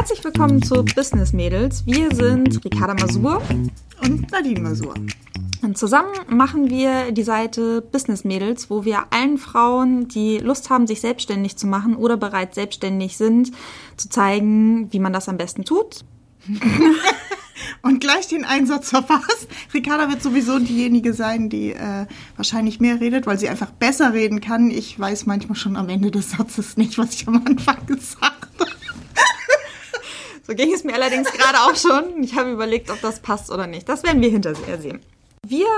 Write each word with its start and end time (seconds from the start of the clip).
Herzlich 0.00 0.24
willkommen 0.24 0.62
zu 0.62 0.82
Business 0.82 1.34
Mädels. 1.34 1.84
Wir 1.84 2.10
sind 2.10 2.64
Ricarda 2.64 2.94
Masur 2.94 3.42
und 4.02 4.32
Nadine 4.32 4.60
Masur. 4.60 4.94
Und 5.60 5.76
zusammen 5.76 6.14
machen 6.26 6.70
wir 6.70 7.12
die 7.12 7.22
Seite 7.22 7.82
Business 7.82 8.24
Mädels, 8.24 8.70
wo 8.70 8.86
wir 8.86 9.12
allen 9.12 9.36
Frauen, 9.36 10.08
die 10.08 10.38
Lust 10.38 10.70
haben, 10.70 10.86
sich 10.86 11.02
selbstständig 11.02 11.58
zu 11.58 11.66
machen 11.66 11.96
oder 11.96 12.16
bereits 12.16 12.54
selbstständig 12.54 13.18
sind, 13.18 13.52
zu 13.98 14.08
zeigen, 14.08 14.90
wie 14.90 15.00
man 15.00 15.12
das 15.12 15.28
am 15.28 15.36
besten 15.36 15.66
tut. 15.66 16.06
und 17.82 18.00
gleich 18.00 18.26
den 18.26 18.46
Einsatz 18.46 18.88
verpasst. 18.88 19.48
Ricarda 19.74 20.08
wird 20.08 20.22
sowieso 20.22 20.58
diejenige 20.58 21.12
sein, 21.12 21.50
die 21.50 21.72
äh, 21.72 22.06
wahrscheinlich 22.36 22.80
mehr 22.80 23.02
redet, 23.02 23.26
weil 23.26 23.38
sie 23.38 23.50
einfach 23.50 23.70
besser 23.70 24.14
reden 24.14 24.40
kann. 24.40 24.70
Ich 24.70 24.98
weiß 24.98 25.26
manchmal 25.26 25.56
schon 25.56 25.76
am 25.76 25.90
Ende 25.90 26.10
des 26.10 26.30
Satzes 26.30 26.78
nicht, 26.78 26.96
was 26.96 27.12
ich 27.12 27.28
am 27.28 27.42
Anfang 27.44 27.84
gesagt 27.84 28.22
habe. 28.22 28.39
So 30.50 30.56
ging 30.56 30.72
es 30.72 30.82
mir 30.82 30.94
allerdings 30.94 31.30
gerade 31.30 31.58
auch 31.60 31.76
schon. 31.76 32.24
Ich 32.24 32.34
habe 32.34 32.50
überlegt, 32.50 32.90
ob 32.90 33.00
das 33.00 33.20
passt 33.20 33.52
oder 33.52 33.68
nicht. 33.68 33.88
Das 33.88 34.02
werden 34.02 34.20
wir 34.20 34.30
hinterher 34.30 34.80
sehen. 34.80 34.98
Wir 35.46 35.68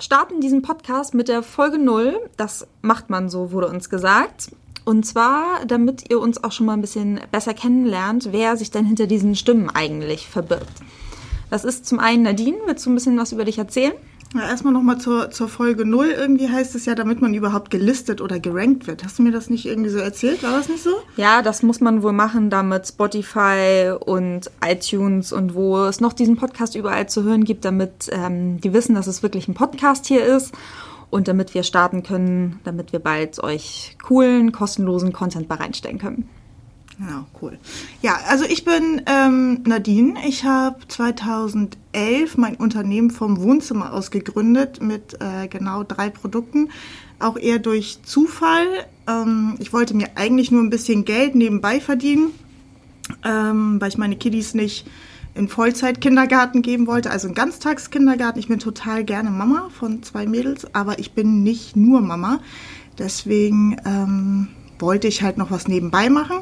starten 0.00 0.40
diesen 0.40 0.62
Podcast 0.62 1.14
mit 1.14 1.28
der 1.28 1.44
Folge 1.44 1.78
0. 1.78 2.28
Das 2.36 2.66
macht 2.80 3.08
man 3.08 3.28
so, 3.28 3.52
wurde 3.52 3.68
uns 3.68 3.88
gesagt. 3.88 4.50
Und 4.84 5.06
zwar, 5.06 5.64
damit 5.64 6.10
ihr 6.10 6.18
uns 6.18 6.42
auch 6.42 6.50
schon 6.50 6.66
mal 6.66 6.72
ein 6.72 6.80
bisschen 6.80 7.20
besser 7.30 7.54
kennenlernt, 7.54 8.32
wer 8.32 8.56
sich 8.56 8.72
denn 8.72 8.84
hinter 8.84 9.06
diesen 9.06 9.36
Stimmen 9.36 9.70
eigentlich 9.70 10.26
verbirgt. 10.26 10.80
Das 11.48 11.64
ist 11.64 11.86
zum 11.86 12.00
einen 12.00 12.24
Nadine. 12.24 12.58
Willst 12.66 12.84
du 12.84 12.90
ein 12.90 12.96
bisschen 12.96 13.16
was 13.16 13.30
über 13.30 13.44
dich 13.44 13.58
erzählen? 13.58 13.94
Ja, 14.34 14.48
erstmal 14.48 14.72
nochmal 14.72 14.98
zur, 14.98 15.30
zur 15.30 15.48
Folge 15.48 15.84
0. 15.84 16.06
Irgendwie 16.06 16.48
heißt 16.48 16.74
es 16.74 16.86
ja, 16.86 16.94
damit 16.94 17.20
man 17.20 17.34
überhaupt 17.34 17.70
gelistet 17.70 18.22
oder 18.22 18.40
gerankt 18.40 18.86
wird. 18.86 19.04
Hast 19.04 19.18
du 19.18 19.22
mir 19.22 19.30
das 19.30 19.50
nicht 19.50 19.66
irgendwie 19.66 19.90
so 19.90 19.98
erzählt? 19.98 20.42
War 20.42 20.52
das 20.52 20.68
nicht 20.68 20.82
so? 20.82 20.90
Ja, 21.16 21.42
das 21.42 21.62
muss 21.62 21.80
man 21.80 22.02
wohl 22.02 22.12
machen, 22.12 22.48
damit 22.48 22.86
Spotify 22.86 23.92
und 24.00 24.50
iTunes 24.64 25.32
und 25.32 25.54
wo 25.54 25.84
es 25.84 26.00
noch 26.00 26.14
diesen 26.14 26.36
Podcast 26.36 26.74
überall 26.76 27.08
zu 27.08 27.24
hören 27.24 27.44
gibt, 27.44 27.66
damit 27.66 28.08
ähm, 28.10 28.60
die 28.60 28.72
wissen, 28.72 28.94
dass 28.94 29.06
es 29.06 29.22
wirklich 29.22 29.48
ein 29.48 29.54
Podcast 29.54 30.06
hier 30.06 30.24
ist 30.24 30.54
und 31.10 31.28
damit 31.28 31.52
wir 31.52 31.62
starten 31.62 32.02
können, 32.02 32.58
damit 32.64 32.94
wir 32.94 33.00
bald 33.00 33.42
euch 33.42 33.98
coolen, 34.02 34.50
kostenlosen 34.50 35.12
Content 35.12 35.46
bereinstellen 35.46 35.98
können. 35.98 36.28
Ja, 37.08 37.26
cool. 37.40 37.58
Ja, 38.00 38.18
also 38.28 38.44
ich 38.44 38.64
bin 38.64 39.02
ähm, 39.06 39.62
Nadine. 39.64 40.14
Ich 40.26 40.44
habe 40.44 40.86
2011 40.86 42.36
mein 42.36 42.54
Unternehmen 42.56 43.10
vom 43.10 43.40
Wohnzimmer 43.40 43.92
aus 43.92 44.10
gegründet 44.10 44.80
mit 44.80 45.14
äh, 45.20 45.48
genau 45.48 45.82
drei 45.82 46.10
Produkten. 46.10 46.68
Auch 47.18 47.36
eher 47.36 47.58
durch 47.58 48.02
Zufall. 48.04 48.66
Ähm, 49.08 49.56
ich 49.58 49.72
wollte 49.72 49.94
mir 49.94 50.10
eigentlich 50.14 50.52
nur 50.52 50.62
ein 50.62 50.70
bisschen 50.70 51.04
Geld 51.04 51.34
nebenbei 51.34 51.80
verdienen, 51.80 52.30
ähm, 53.24 53.80
weil 53.80 53.88
ich 53.88 53.98
meine 53.98 54.16
Kiddies 54.16 54.54
nicht 54.54 54.86
in 55.34 55.48
Vollzeit-Kindergarten 55.48 56.62
geben 56.62 56.86
wollte, 56.86 57.10
also 57.10 57.26
in 57.26 57.34
Ganztagskindergarten. 57.34 58.38
Ich 58.38 58.48
bin 58.48 58.58
total 58.58 59.02
gerne 59.02 59.30
Mama 59.30 59.70
von 59.70 60.02
zwei 60.02 60.26
Mädels, 60.26 60.72
aber 60.74 60.98
ich 61.00 61.12
bin 61.12 61.42
nicht 61.42 61.74
nur 61.74 62.00
Mama. 62.00 62.40
Deswegen 62.98 63.76
ähm, 63.84 64.48
wollte 64.82 65.08
ich 65.08 65.22
halt 65.22 65.38
noch 65.38 65.50
was 65.50 65.68
nebenbei 65.68 66.10
machen 66.10 66.38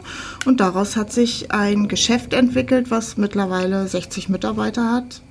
und 0.47 0.59
daraus 0.59 0.97
hat 0.97 1.13
sich 1.13 1.53
ein 1.53 1.87
Geschäft 1.87 2.33
entwickelt, 2.33 2.91
was 2.91 3.17
mittlerweile 3.17 3.87
60 3.87 4.29
Mitarbeiter 4.29 4.91
hat. 4.91 5.23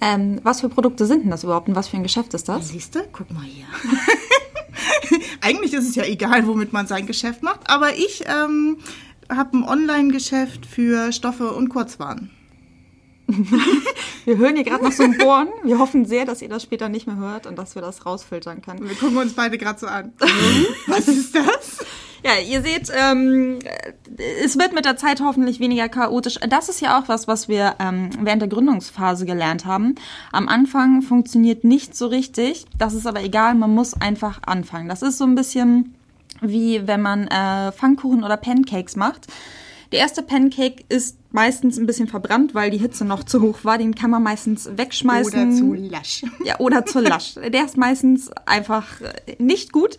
Ähm, 0.00 0.40
was 0.42 0.60
für 0.60 0.68
Produkte 0.68 1.06
sind 1.06 1.22
denn 1.24 1.30
das 1.30 1.44
überhaupt 1.44 1.68
und 1.68 1.74
was 1.74 1.88
für 1.88 1.96
ein 1.96 2.02
Geschäft 2.02 2.34
ist 2.34 2.48
das? 2.48 2.68
Siehst 2.68 2.94
du? 2.94 3.00
Guck 3.12 3.30
mal 3.30 3.42
hier. 3.42 3.64
Eigentlich 5.40 5.72
ist 5.72 5.88
es 5.88 5.94
ja 5.94 6.04
egal, 6.04 6.46
womit 6.46 6.72
man 6.72 6.86
sein 6.86 7.06
Geschäft 7.06 7.42
macht, 7.42 7.70
aber 7.70 7.96
ich 7.96 8.24
ähm, 8.26 8.76
habe 9.30 9.56
ein 9.56 9.64
Online-Geschäft 9.64 10.66
für 10.66 11.12
Stoffe 11.12 11.52
und 11.52 11.68
Kurzwaren. 11.68 12.30
wir 14.24 14.38
hören 14.38 14.54
hier 14.54 14.64
gerade 14.64 14.84
noch 14.84 14.92
so 14.92 15.02
ein 15.02 15.18
Bohren. 15.18 15.48
Wir 15.62 15.78
hoffen 15.78 16.06
sehr, 16.06 16.24
dass 16.24 16.40
ihr 16.40 16.48
das 16.48 16.62
später 16.62 16.88
nicht 16.88 17.06
mehr 17.06 17.16
hört 17.16 17.46
und 17.46 17.56
dass 17.56 17.74
wir 17.74 17.82
das 17.82 18.06
rausfiltern 18.06 18.62
können. 18.62 18.88
Wir 18.88 18.96
gucken 18.96 19.18
uns 19.18 19.34
beide 19.34 19.58
gerade 19.58 19.78
so 19.78 19.86
an. 19.86 20.12
Was 20.86 21.08
ist 21.08 21.34
das? 21.34 21.84
Ja, 22.24 22.32
ihr 22.44 22.62
seht, 22.62 22.90
ähm, 22.94 23.60
es 24.44 24.58
wird 24.58 24.72
mit 24.72 24.84
der 24.84 24.96
Zeit 24.96 25.20
hoffentlich 25.20 25.60
weniger 25.60 25.88
chaotisch. 25.88 26.38
Das 26.48 26.68
ist 26.68 26.80
ja 26.80 26.98
auch 26.98 27.08
was, 27.08 27.28
was 27.28 27.48
wir 27.48 27.76
ähm, 27.78 28.10
während 28.20 28.42
der 28.42 28.48
Gründungsphase 28.48 29.24
gelernt 29.24 29.64
haben. 29.64 29.94
Am 30.32 30.48
Anfang 30.48 31.02
funktioniert 31.02 31.64
nicht 31.64 31.96
so 31.96 32.06
richtig. 32.08 32.66
Das 32.76 32.94
ist 32.94 33.06
aber 33.06 33.22
egal, 33.22 33.54
man 33.54 33.74
muss 33.74 33.94
einfach 33.94 34.40
anfangen. 34.44 34.88
Das 34.88 35.02
ist 35.02 35.18
so 35.18 35.24
ein 35.24 35.34
bisschen 35.34 35.94
wie 36.40 36.86
wenn 36.86 37.02
man 37.02 37.26
äh, 37.28 37.72
Pfannkuchen 37.72 38.24
oder 38.24 38.36
Pancakes 38.36 38.96
macht. 38.96 39.26
Der 39.92 40.00
erste 40.00 40.22
Pancake 40.22 40.84
ist 40.88 41.16
meistens 41.30 41.78
ein 41.78 41.86
bisschen 41.86 42.08
verbrannt, 42.08 42.54
weil 42.54 42.70
die 42.70 42.78
Hitze 42.78 43.04
noch 43.04 43.24
zu 43.24 43.40
hoch 43.40 43.60
war. 43.62 43.78
Den 43.78 43.94
kann 43.94 44.10
man 44.10 44.22
meistens 44.22 44.68
wegschmeißen. 44.76 45.48
Oder 45.48 45.56
zu 45.56 45.74
lasch. 45.74 46.22
Ja, 46.44 46.58
oder 46.58 46.84
zu 46.84 47.00
lasch. 47.00 47.34
Der 47.34 47.64
ist 47.64 47.76
meistens 47.76 48.30
einfach 48.44 48.86
nicht 49.38 49.72
gut. 49.72 49.96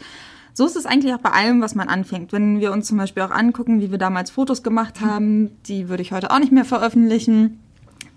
So 0.59 0.65
ist 0.65 0.75
es 0.75 0.85
eigentlich 0.85 1.13
auch 1.13 1.19
bei 1.19 1.31
allem, 1.31 1.61
was 1.61 1.73
man 1.73 1.87
anfängt. 1.87 2.33
Wenn 2.33 2.59
wir 2.59 2.73
uns 2.73 2.87
zum 2.87 2.97
Beispiel 2.97 3.23
auch 3.23 3.31
angucken, 3.31 3.79
wie 3.79 3.91
wir 3.91 3.97
damals 3.97 4.29
Fotos 4.29 4.61
gemacht 4.61 4.99
haben, 4.99 5.51
die 5.67 5.87
würde 5.87 6.03
ich 6.03 6.11
heute 6.11 6.31
auch 6.31 6.39
nicht 6.39 6.51
mehr 6.51 6.65
veröffentlichen. 6.65 7.61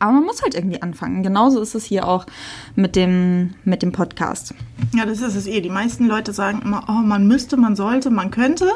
Aber 0.01 0.11
man 0.11 0.25
muss 0.25 0.43
halt 0.43 0.57
irgendwie 0.57 0.83
anfangen. 0.83 1.23
Genauso 1.23 1.61
ist 1.61 1.77
es 1.77 1.85
hier 1.85 2.09
auch 2.09 2.27
mit 2.75 2.97
dem, 2.97 3.55
mit 3.63 3.83
dem 3.83 3.93
Podcast. 3.93 4.57
Ja, 4.93 5.07
das 5.07 5.21
ist 5.21 5.37
es 5.37 5.47
eh. 5.47 5.61
Die 5.61 5.71
meisten 5.71 6.09
Leute 6.09 6.33
sagen 6.33 6.63
immer, 6.65 6.83
oh, 6.89 7.05
man 7.05 7.29
müsste, 7.29 7.57
man 7.57 7.77
sollte, 7.77 8.11
man 8.11 8.33
könnte 8.33 8.69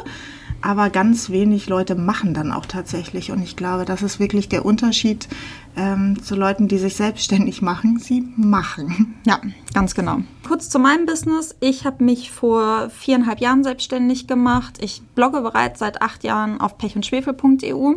aber 0.62 0.90
ganz 0.90 1.30
wenig 1.30 1.68
Leute 1.68 1.94
machen 1.94 2.34
dann 2.34 2.52
auch 2.52 2.66
tatsächlich. 2.66 3.30
Und 3.30 3.42
ich 3.42 3.56
glaube, 3.56 3.84
das 3.84 4.02
ist 4.02 4.18
wirklich 4.18 4.48
der 4.48 4.64
Unterschied 4.64 5.28
ähm, 5.76 6.22
zu 6.22 6.34
Leuten, 6.34 6.68
die 6.68 6.78
sich 6.78 6.96
selbstständig 6.96 7.62
machen. 7.62 7.98
Sie 7.98 8.24
machen. 8.36 9.14
Ja, 9.26 9.40
ganz 9.74 9.94
genau. 9.94 10.18
Kurz 10.46 10.68
zu 10.68 10.78
meinem 10.78 11.06
Business. 11.06 11.54
Ich 11.60 11.84
habe 11.84 12.04
mich 12.04 12.30
vor 12.30 12.90
viereinhalb 12.90 13.40
Jahren 13.40 13.64
selbstständig 13.64 14.26
gemacht. 14.26 14.78
Ich 14.80 15.02
blogge 15.14 15.40
bereits 15.40 15.80
seit 15.80 16.02
acht 16.02 16.24
Jahren 16.24 16.60
auf 16.60 16.78
pechundschwefel.eu. 16.78 17.94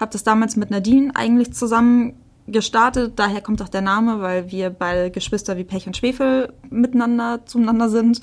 Habe 0.00 0.12
das 0.12 0.24
damals 0.24 0.56
mit 0.56 0.70
Nadine 0.70 1.12
eigentlich 1.14 1.52
zusammen 1.52 2.14
gestartet. 2.46 3.14
Daher 3.16 3.40
kommt 3.40 3.62
auch 3.62 3.68
der 3.68 3.82
Name, 3.82 4.20
weil 4.20 4.50
wir 4.50 4.70
beide 4.70 5.10
Geschwister 5.10 5.56
wie 5.56 5.64
Pech 5.64 5.86
und 5.86 5.96
Schwefel 5.96 6.52
miteinander 6.70 7.46
zueinander 7.46 7.88
sind. 7.88 8.20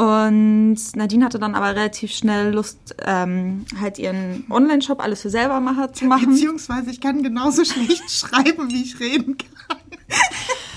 Und 0.00 0.78
Nadine 0.96 1.26
hatte 1.26 1.38
dann 1.38 1.54
aber 1.54 1.76
relativ 1.76 2.10
schnell 2.10 2.54
Lust, 2.54 2.96
ähm, 3.04 3.66
halt 3.78 3.98
ihren 3.98 4.46
Online-Shop 4.48 4.98
alles 4.98 5.20
für 5.20 5.28
selber 5.28 5.60
mache, 5.60 5.92
zu 5.92 6.06
machen. 6.06 6.30
Beziehungsweise 6.30 6.90
ich 6.90 7.02
kann 7.02 7.22
genauso 7.22 7.64
schlecht 7.66 8.10
schreiben, 8.10 8.70
wie 8.70 8.80
ich 8.82 8.98
reden 8.98 9.36
kann. 9.36 9.76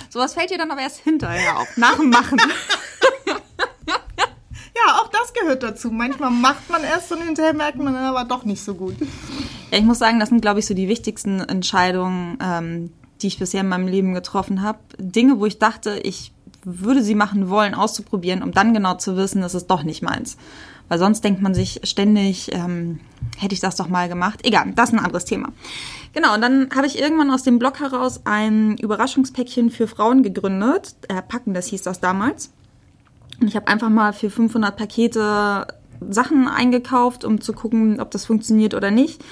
Sowas 0.09 0.33
fällt 0.33 0.49
dir 0.49 0.57
dann 0.57 0.71
aber 0.71 0.81
erst 0.81 0.97
hinterher 0.97 1.57
auf, 1.57 1.77
nach 1.77 1.95
dem 1.95 2.09
Machen. 2.09 2.37
ja, 3.87 4.99
auch 4.99 5.07
das 5.07 5.33
gehört 5.33 5.63
dazu. 5.63 5.89
Manchmal 5.89 6.29
macht 6.29 6.69
man 6.69 6.83
erst 6.83 7.09
und 7.13 7.21
hinterher 7.21 7.53
merkt 7.53 7.77
man 7.77 7.93
dann 7.93 8.03
aber 8.03 8.25
doch 8.25 8.43
nicht 8.43 8.61
so 8.61 8.75
gut. 8.75 8.95
Ja, 9.71 9.77
ich 9.77 9.85
muss 9.85 9.99
sagen, 9.99 10.19
das 10.19 10.27
sind, 10.27 10.41
glaube 10.41 10.59
ich, 10.59 10.65
so 10.65 10.73
die 10.73 10.89
wichtigsten 10.89 11.39
Entscheidungen, 11.39 12.37
ähm, 12.41 12.91
die 13.21 13.27
ich 13.27 13.39
bisher 13.39 13.61
in 13.61 13.69
meinem 13.69 13.87
Leben 13.87 14.13
getroffen 14.13 14.63
habe. 14.63 14.79
Dinge, 14.97 15.39
wo 15.39 15.45
ich 15.45 15.59
dachte, 15.59 15.97
ich 16.03 16.33
würde 16.65 17.03
sie 17.03 17.15
machen 17.15 17.49
wollen, 17.49 17.73
auszuprobieren, 17.73 18.43
um 18.43 18.51
dann 18.51 18.73
genau 18.73 18.95
zu 18.95 19.15
wissen, 19.17 19.41
das 19.41 19.55
ist 19.55 19.67
doch 19.67 19.83
nicht 19.83 20.01
meins. 20.01 20.37
Weil 20.89 20.99
sonst 20.99 21.23
denkt 21.23 21.41
man 21.41 21.53
sich 21.53 21.81
ständig, 21.83 22.53
ähm, 22.53 22.99
hätte 23.37 23.53
ich 23.53 23.59
das 23.59 23.75
doch 23.75 23.87
mal 23.87 24.09
gemacht. 24.09 24.41
Egal, 24.43 24.73
das 24.75 24.89
ist 24.89 24.95
ein 24.95 25.03
anderes 25.03 25.25
Thema. 25.25 25.49
Genau, 26.13 26.35
und 26.35 26.41
dann 26.41 26.69
habe 26.75 26.85
ich 26.87 26.99
irgendwann 26.99 27.31
aus 27.31 27.43
dem 27.43 27.57
Blog 27.57 27.79
heraus 27.79 28.21
ein 28.25 28.77
Überraschungspäckchen 28.77 29.71
für 29.71 29.87
Frauen 29.87 30.23
gegründet. 30.23 30.95
Äh, 31.07 31.21
Packen, 31.21 31.53
das 31.53 31.67
hieß 31.67 31.81
das 31.83 31.99
damals. 31.99 32.51
Und 33.41 33.47
ich 33.47 33.55
habe 33.55 33.67
einfach 33.67 33.89
mal 33.89 34.13
für 34.13 34.29
500 34.29 34.75
Pakete 34.75 35.67
Sachen 36.09 36.47
eingekauft, 36.47 37.25
um 37.25 37.41
zu 37.41 37.53
gucken, 37.53 37.99
ob 37.99 38.11
das 38.11 38.25
funktioniert 38.25 38.73
oder 38.73 38.91
nicht. 38.91 39.23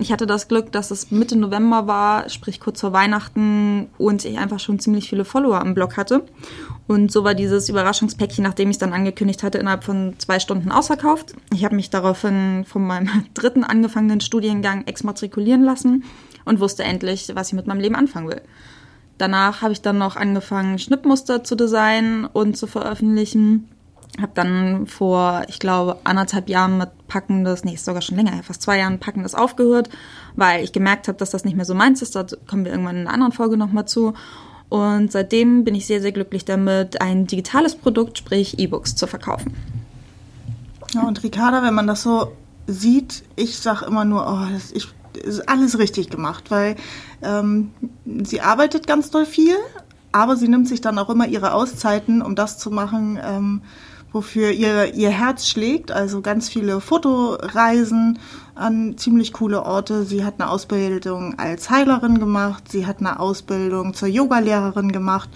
Ich 0.00 0.12
hatte 0.12 0.26
das 0.26 0.46
Glück, 0.46 0.70
dass 0.70 0.92
es 0.92 1.10
Mitte 1.10 1.36
November 1.36 1.88
war, 1.88 2.28
sprich 2.28 2.60
kurz 2.60 2.80
vor 2.80 2.92
Weihnachten, 2.92 3.88
und 3.98 4.24
ich 4.24 4.38
einfach 4.38 4.60
schon 4.60 4.78
ziemlich 4.78 5.08
viele 5.08 5.24
Follower 5.24 5.60
am 5.60 5.74
Blog 5.74 5.96
hatte. 5.96 6.24
Und 6.86 7.10
so 7.10 7.24
war 7.24 7.34
dieses 7.34 7.68
Überraschungspäckchen, 7.68 8.44
nachdem 8.44 8.70
ich 8.70 8.74
es 8.74 8.78
dann 8.78 8.92
angekündigt 8.92 9.42
hatte, 9.42 9.58
innerhalb 9.58 9.82
von 9.82 10.14
zwei 10.18 10.38
Stunden 10.38 10.70
ausverkauft. 10.70 11.34
Ich 11.52 11.64
habe 11.64 11.74
mich 11.74 11.90
daraufhin 11.90 12.64
von 12.64 12.86
meinem 12.86 13.10
dritten 13.34 13.64
angefangenen 13.64 14.20
Studiengang 14.20 14.86
exmatrikulieren 14.86 15.64
lassen 15.64 16.04
und 16.44 16.60
wusste 16.60 16.84
endlich, 16.84 17.32
was 17.34 17.48
ich 17.48 17.54
mit 17.54 17.66
meinem 17.66 17.80
Leben 17.80 17.96
anfangen 17.96 18.28
will. 18.28 18.42
Danach 19.18 19.62
habe 19.62 19.72
ich 19.72 19.82
dann 19.82 19.98
noch 19.98 20.14
angefangen, 20.14 20.78
Schnittmuster 20.78 21.42
zu 21.42 21.56
designen 21.56 22.24
und 22.24 22.56
zu 22.56 22.68
veröffentlichen 22.68 23.68
habe 24.20 24.32
dann 24.34 24.86
vor, 24.86 25.42
ich 25.48 25.58
glaube, 25.58 25.98
anderthalb 26.04 26.48
Jahren 26.48 26.78
mit 26.78 26.90
Packendes, 27.08 27.64
nee, 27.64 27.74
ist 27.74 27.84
sogar 27.84 28.02
schon 28.02 28.16
länger, 28.16 28.42
fast 28.42 28.62
zwei 28.62 28.78
Jahren 28.78 28.98
Packendes 28.98 29.34
aufgehört, 29.34 29.88
weil 30.36 30.64
ich 30.64 30.72
gemerkt 30.72 31.08
habe, 31.08 31.18
dass 31.18 31.30
das 31.30 31.44
nicht 31.44 31.56
mehr 31.56 31.64
so 31.64 31.74
meins 31.74 32.02
ist. 32.02 32.16
Da 32.16 32.26
kommen 32.46 32.64
wir 32.64 32.72
irgendwann 32.72 32.96
in 32.96 33.02
einer 33.02 33.14
anderen 33.14 33.32
Folge 33.32 33.56
nochmal 33.56 33.86
zu. 33.86 34.14
Und 34.68 35.12
seitdem 35.12 35.64
bin 35.64 35.74
ich 35.74 35.86
sehr, 35.86 36.02
sehr 36.02 36.12
glücklich 36.12 36.44
damit, 36.44 37.00
ein 37.00 37.26
digitales 37.26 37.74
Produkt, 37.74 38.18
sprich 38.18 38.58
E-Books, 38.58 38.96
zu 38.96 39.06
verkaufen. 39.06 39.54
Ja, 40.94 41.02
und 41.02 41.22
Ricarda, 41.22 41.62
wenn 41.62 41.74
man 41.74 41.86
das 41.86 42.02
so 42.02 42.32
sieht, 42.66 43.24
ich 43.36 43.58
sage 43.58 43.86
immer 43.86 44.04
nur, 44.04 44.26
oh, 44.26 44.52
das, 44.52 44.72
ich 44.72 44.88
alles 45.46 45.78
richtig 45.78 46.10
gemacht, 46.10 46.50
weil 46.50 46.76
ähm, 47.22 47.72
sie 48.22 48.40
arbeitet 48.40 48.86
ganz 48.86 49.10
doll 49.10 49.26
viel, 49.26 49.56
aber 50.12 50.36
sie 50.36 50.48
nimmt 50.48 50.68
sich 50.68 50.80
dann 50.80 50.98
auch 50.98 51.10
immer 51.10 51.26
ihre 51.26 51.52
Auszeiten, 51.52 52.22
um 52.22 52.34
das 52.34 52.58
zu 52.58 52.70
machen, 52.70 53.18
ähm, 53.22 53.62
wofür 54.12 54.50
ihr, 54.50 54.94
ihr 54.94 55.10
Herz 55.10 55.46
schlägt. 55.46 55.90
Also 55.92 56.20
ganz 56.20 56.48
viele 56.48 56.80
Fotoreisen 56.80 58.18
an 58.54 58.96
ziemlich 58.96 59.32
coole 59.32 59.62
Orte. 59.62 60.04
Sie 60.04 60.24
hat 60.24 60.34
eine 60.38 60.50
Ausbildung 60.50 61.38
als 61.38 61.70
Heilerin 61.70 62.18
gemacht, 62.18 62.64
sie 62.70 62.86
hat 62.86 63.00
eine 63.00 63.20
Ausbildung 63.20 63.94
zur 63.94 64.08
Yogalehrerin 64.08 64.92
gemacht. 64.92 65.30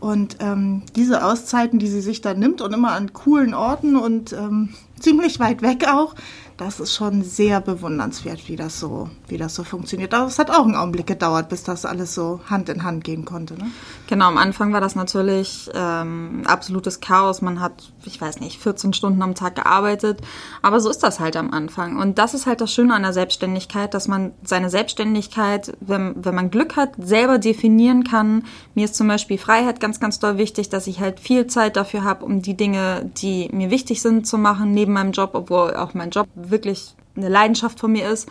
Und 0.00 0.38
ähm, 0.40 0.82
diese 0.96 1.24
Auszeiten, 1.24 1.78
die 1.78 1.88
sie 1.88 2.00
sich 2.00 2.22
dann 2.22 2.38
nimmt 2.38 2.62
und 2.62 2.72
immer 2.72 2.92
an 2.92 3.12
coolen 3.12 3.52
Orten 3.52 3.96
und 3.96 4.32
ähm, 4.32 4.70
ziemlich 5.00 5.40
weit 5.40 5.62
weg 5.62 5.86
auch, 5.88 6.14
das 6.60 6.78
ist 6.78 6.94
schon 6.94 7.22
sehr 7.22 7.62
bewundernswert, 7.62 8.46
wie 8.48 8.56
das 8.56 8.78
so, 8.78 9.08
wie 9.28 9.38
das 9.38 9.54
so 9.54 9.64
funktioniert. 9.64 10.12
Aber 10.12 10.26
es 10.26 10.38
hat 10.38 10.50
auch 10.50 10.64
einen 10.64 10.74
Augenblick 10.74 11.06
gedauert, 11.06 11.48
bis 11.48 11.62
das 11.62 11.86
alles 11.86 12.14
so 12.14 12.40
Hand 12.50 12.68
in 12.68 12.84
Hand 12.84 13.02
gehen 13.02 13.24
konnte. 13.24 13.54
Ne? 13.54 13.70
Genau, 14.08 14.26
am 14.26 14.36
Anfang 14.36 14.70
war 14.74 14.82
das 14.82 14.94
natürlich 14.94 15.70
ähm, 15.72 16.42
absolutes 16.44 17.00
Chaos. 17.00 17.40
Man 17.40 17.60
hat, 17.60 17.90
ich 18.04 18.20
weiß 18.20 18.40
nicht, 18.40 18.60
14 18.60 18.92
Stunden 18.92 19.22
am 19.22 19.34
Tag 19.34 19.54
gearbeitet. 19.54 20.20
Aber 20.60 20.80
so 20.80 20.90
ist 20.90 21.02
das 21.02 21.18
halt 21.18 21.34
am 21.36 21.50
Anfang. 21.50 21.96
Und 21.96 22.18
das 22.18 22.34
ist 22.34 22.44
halt 22.44 22.60
das 22.60 22.70
Schöne 22.74 22.92
an 22.94 23.02
der 23.02 23.14
Selbstständigkeit, 23.14 23.94
dass 23.94 24.06
man 24.06 24.32
seine 24.42 24.68
Selbstständigkeit, 24.68 25.72
wenn, 25.80 26.22
wenn 26.22 26.34
man 26.34 26.50
Glück 26.50 26.76
hat, 26.76 26.90
selber 26.98 27.38
definieren 27.38 28.04
kann. 28.04 28.44
Mir 28.74 28.84
ist 28.84 28.96
zum 28.96 29.08
Beispiel 29.08 29.38
Freiheit 29.38 29.80
ganz, 29.80 29.98
ganz 29.98 30.18
doll 30.18 30.36
wichtig, 30.36 30.68
dass 30.68 30.86
ich 30.86 31.00
halt 31.00 31.20
viel 31.20 31.46
Zeit 31.46 31.76
dafür 31.76 32.04
habe, 32.04 32.26
um 32.26 32.42
die 32.42 32.54
Dinge, 32.54 33.10
die 33.16 33.48
mir 33.50 33.70
wichtig 33.70 34.02
sind, 34.02 34.26
zu 34.26 34.36
machen, 34.36 34.72
neben 34.72 34.92
meinem 34.92 35.12
Job, 35.12 35.30
obwohl 35.32 35.74
auch 35.74 35.94
mein 35.94 36.10
Job 36.10 36.28
wirklich 36.50 36.94
eine 37.16 37.28
Leidenschaft 37.28 37.80
von 37.80 37.92
mir 37.92 38.08
ist. 38.08 38.28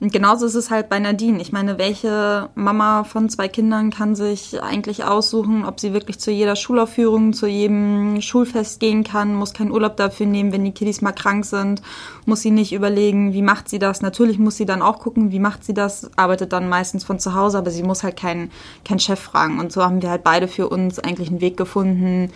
Und 0.00 0.14
genauso 0.14 0.46
ist 0.46 0.54
es 0.54 0.70
halt 0.70 0.88
bei 0.88 0.98
Nadine. 0.98 1.42
Ich 1.42 1.52
meine, 1.52 1.76
welche 1.76 2.48
Mama 2.54 3.04
von 3.04 3.28
zwei 3.28 3.48
Kindern 3.48 3.90
kann 3.90 4.14
sich 4.14 4.62
eigentlich 4.62 5.04
aussuchen, 5.04 5.66
ob 5.66 5.78
sie 5.78 5.92
wirklich 5.92 6.18
zu 6.18 6.30
jeder 6.30 6.56
Schulaufführung, 6.56 7.34
zu 7.34 7.46
jedem 7.46 8.22
Schulfest 8.22 8.80
gehen 8.80 9.04
kann, 9.04 9.34
muss 9.34 9.52
keinen 9.52 9.70
Urlaub 9.70 9.98
dafür 9.98 10.24
nehmen, 10.24 10.52
wenn 10.52 10.64
die 10.64 10.72
Kiddies 10.72 11.02
mal 11.02 11.12
krank 11.12 11.44
sind, 11.44 11.82
muss 12.24 12.40
sie 12.40 12.50
nicht 12.50 12.72
überlegen, 12.72 13.34
wie 13.34 13.42
macht 13.42 13.68
sie 13.68 13.78
das. 13.78 14.00
Natürlich 14.00 14.38
muss 14.38 14.56
sie 14.56 14.64
dann 14.64 14.80
auch 14.80 15.00
gucken, 15.00 15.32
wie 15.32 15.38
macht 15.38 15.64
sie 15.64 15.74
das, 15.74 16.10
arbeitet 16.16 16.54
dann 16.54 16.70
meistens 16.70 17.04
von 17.04 17.18
zu 17.18 17.34
Hause, 17.34 17.58
aber 17.58 17.70
sie 17.70 17.82
muss 17.82 18.02
halt 18.02 18.16
keinen 18.16 18.50
keinen 18.86 19.00
Chef 19.00 19.20
fragen. 19.20 19.60
Und 19.60 19.70
so 19.70 19.84
haben 19.84 20.00
wir 20.00 20.08
halt 20.08 20.24
beide 20.24 20.48
für 20.48 20.70
uns 20.70 20.98
eigentlich 20.98 21.28
einen 21.28 21.42
Weg 21.42 21.58
gefunden, 21.58 22.30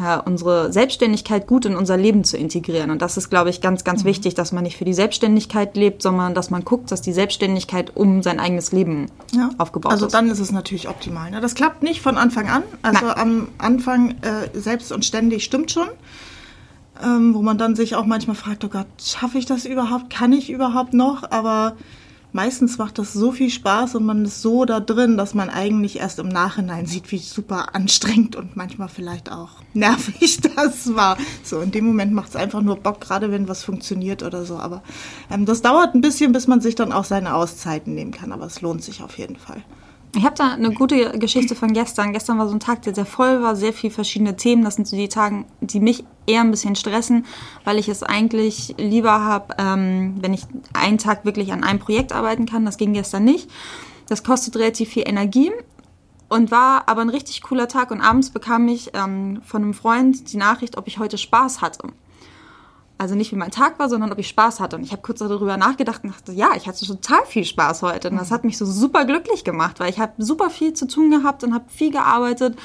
äh, 0.00 0.18
unsere 0.24 0.72
Selbstständigkeit 0.72 1.46
gut 1.46 1.64
in 1.64 1.76
unser 1.76 1.96
Leben 1.96 2.24
zu 2.24 2.36
integrieren. 2.36 2.90
Und 2.90 3.02
das 3.02 3.16
ist, 3.16 3.30
glaube 3.30 3.50
ich, 3.50 3.60
ganz, 3.60 3.84
ganz 3.84 4.02
mhm. 4.02 4.08
wichtig, 4.08 4.34
dass 4.34 4.52
man 4.52 4.64
nicht 4.64 4.76
für 4.76 4.84
die 4.84 4.94
Selbstständigkeit 4.94 5.76
lebt, 5.76 6.02
sondern 6.02 6.34
dass 6.34 6.50
man 6.50 6.64
guckt, 6.64 6.90
dass 6.90 7.02
die 7.02 7.12
Selbstständigkeit 7.12 7.96
um 7.96 8.22
sein 8.22 8.40
eigenes 8.40 8.72
Leben 8.72 9.06
ja. 9.32 9.50
aufgebaut 9.58 9.92
also 9.92 10.06
ist. 10.06 10.14
Also 10.14 10.24
dann 10.24 10.32
ist 10.32 10.40
es 10.40 10.52
natürlich 10.52 10.88
optimal. 10.88 11.30
Ne? 11.30 11.40
Das 11.40 11.54
klappt 11.54 11.82
nicht 11.82 12.00
von 12.00 12.16
Anfang 12.16 12.48
an. 12.48 12.62
Also 12.82 13.06
Nein. 13.06 13.18
am 13.18 13.48
Anfang 13.58 14.10
äh, 14.22 14.58
selbst 14.58 14.92
und 14.92 15.04
ständig 15.04 15.44
stimmt 15.44 15.70
schon. 15.70 15.88
Ähm, 17.02 17.34
wo 17.34 17.40
man 17.40 17.56
dann 17.56 17.76
sich 17.76 17.94
auch 17.94 18.04
manchmal 18.04 18.36
fragt, 18.36 18.62
oh 18.64 18.68
Gott, 18.68 18.86
schaffe 19.02 19.38
ich 19.38 19.46
das 19.46 19.64
überhaupt? 19.64 20.10
Kann 20.10 20.34
ich 20.34 20.50
überhaupt 20.50 20.92
noch? 20.92 21.30
Aber 21.30 21.76
meistens 22.32 22.78
macht 22.78 22.98
das 22.98 23.12
so 23.12 23.32
viel 23.32 23.50
Spaß 23.50 23.94
und 23.94 24.04
man 24.04 24.24
ist 24.24 24.42
so 24.42 24.64
da 24.64 24.80
drin, 24.80 25.16
dass 25.16 25.34
man 25.34 25.50
eigentlich 25.50 25.98
erst 25.98 26.18
im 26.18 26.28
Nachhinein 26.28 26.86
sieht, 26.86 27.10
wie 27.12 27.18
super 27.18 27.74
anstrengend 27.74 28.36
und 28.36 28.56
manchmal 28.56 28.88
vielleicht 28.88 29.30
auch 29.30 29.50
nervig 29.74 30.40
das 30.56 30.94
war. 30.94 31.16
So, 31.42 31.60
in 31.60 31.70
dem 31.70 31.86
Moment 31.86 32.12
macht 32.12 32.30
es 32.30 32.36
einfach 32.36 32.62
nur 32.62 32.76
Bock, 32.76 33.00
gerade 33.00 33.30
wenn 33.30 33.48
was 33.48 33.64
funktioniert 33.64 34.22
oder 34.22 34.44
so. 34.44 34.56
Aber 34.56 34.82
ähm, 35.30 35.46
das 35.46 35.62
dauert 35.62 35.94
ein 35.94 36.00
bisschen, 36.00 36.32
bis 36.32 36.46
man 36.46 36.60
sich 36.60 36.74
dann 36.74 36.92
auch 36.92 37.04
seine 37.04 37.34
Auszeiten 37.34 37.94
nehmen 37.94 38.12
kann, 38.12 38.32
aber 38.32 38.46
es 38.46 38.60
lohnt 38.60 38.82
sich 38.82 39.02
auf 39.02 39.18
jeden 39.18 39.36
Fall. 39.36 39.62
Ich 40.16 40.24
habe 40.24 40.34
da 40.34 40.54
eine 40.54 40.72
gute 40.72 41.18
Geschichte 41.18 41.54
von 41.54 41.72
gestern. 41.72 42.12
Gestern 42.12 42.38
war 42.38 42.48
so 42.48 42.54
ein 42.54 42.60
Tag, 42.60 42.82
der 42.82 42.94
sehr 42.94 43.06
voll 43.06 43.42
war, 43.42 43.54
sehr 43.54 43.72
viele 43.72 43.92
verschiedene 43.92 44.36
Themen. 44.36 44.64
Das 44.64 44.74
sind 44.74 44.88
so 44.88 44.96
die 44.96 45.08
Tage, 45.08 45.44
die 45.60 45.78
mich 45.78 46.04
eher 46.26 46.40
ein 46.40 46.50
bisschen 46.50 46.74
stressen, 46.74 47.26
weil 47.64 47.78
ich 47.78 47.88
es 47.88 48.02
eigentlich 48.02 48.74
lieber 48.76 49.24
habe, 49.24 49.54
ähm, 49.58 50.16
wenn 50.20 50.34
ich 50.34 50.42
einen 50.72 50.98
Tag 50.98 51.24
wirklich 51.24 51.52
an 51.52 51.62
einem 51.62 51.78
Projekt 51.78 52.12
arbeiten 52.12 52.46
kann. 52.46 52.64
Das 52.64 52.76
ging 52.76 52.92
gestern 52.92 53.24
nicht. 53.24 53.48
Das 54.08 54.24
kostet 54.24 54.56
relativ 54.56 54.88
viel 54.88 55.08
Energie 55.08 55.52
und 56.28 56.50
war 56.50 56.88
aber 56.88 57.02
ein 57.02 57.08
richtig 57.08 57.42
cooler 57.42 57.68
Tag. 57.68 57.92
Und 57.92 58.00
abends 58.00 58.30
bekam 58.30 58.66
ich 58.66 58.90
ähm, 58.94 59.40
von 59.44 59.62
einem 59.62 59.74
Freund 59.74 60.32
die 60.32 60.38
Nachricht, 60.38 60.76
ob 60.76 60.88
ich 60.88 60.98
heute 60.98 61.18
Spaß 61.18 61.60
hatte. 61.60 61.88
Also 63.00 63.14
nicht 63.14 63.32
wie 63.32 63.36
mein 63.36 63.50
Tag 63.50 63.78
war, 63.78 63.88
sondern 63.88 64.12
ob 64.12 64.18
ich 64.18 64.28
Spaß 64.28 64.60
hatte. 64.60 64.76
Und 64.76 64.82
ich 64.82 64.92
habe 64.92 65.00
kurz 65.00 65.20
darüber 65.20 65.56
nachgedacht 65.56 66.04
und 66.04 66.12
dachte, 66.12 66.32
ja, 66.32 66.50
ich 66.54 66.68
hatte 66.68 66.84
total 66.84 67.24
viel 67.24 67.46
Spaß 67.46 67.80
heute. 67.80 68.10
Und 68.10 68.18
das 68.18 68.30
hat 68.30 68.44
mich 68.44 68.58
so 68.58 68.66
super 68.66 69.06
glücklich 69.06 69.42
gemacht, 69.42 69.80
weil 69.80 69.88
ich 69.88 69.98
habe 69.98 70.12
super 70.18 70.50
viel 70.50 70.74
zu 70.74 70.86
tun 70.86 71.10
gehabt 71.10 71.42
und 71.42 71.54
habe 71.54 71.64
viel 71.68 71.90
gearbeitet. 71.90 72.58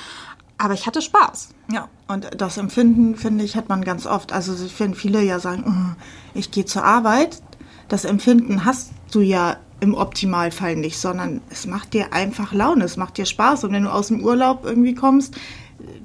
Aber 0.57 0.73
ich 0.73 0.87
hatte 0.87 1.01
Spaß. 1.01 1.51
Ja, 1.71 1.87
und 2.09 2.29
das 2.37 2.57
Empfinden, 2.57 3.15
finde 3.15 3.45
ich, 3.45 3.55
hat 3.55 3.69
man 3.69 3.85
ganz 3.85 4.05
oft. 4.05 4.33
Also 4.33 4.53
finde 4.67 4.97
viele 4.97 5.23
ja 5.23 5.39
sagen, 5.39 5.63
oh, 5.65 6.01
ich 6.33 6.51
gehe 6.51 6.65
zur 6.65 6.83
Arbeit. 6.83 7.41
Das 7.87 8.03
Empfinden 8.03 8.65
hast 8.65 8.91
du 9.13 9.21
ja 9.21 9.55
im 9.79 9.93
Optimalfall 9.93 10.75
nicht, 10.75 10.97
sondern 10.97 11.39
es 11.49 11.65
macht 11.65 11.93
dir 11.93 12.11
einfach 12.11 12.51
Laune, 12.51 12.83
es 12.83 12.97
macht 12.97 13.17
dir 13.17 13.25
Spaß. 13.25 13.63
Und 13.63 13.71
wenn 13.71 13.83
du 13.83 13.89
aus 13.89 14.09
dem 14.09 14.21
Urlaub 14.21 14.65
irgendwie 14.65 14.95
kommst, 14.95 15.35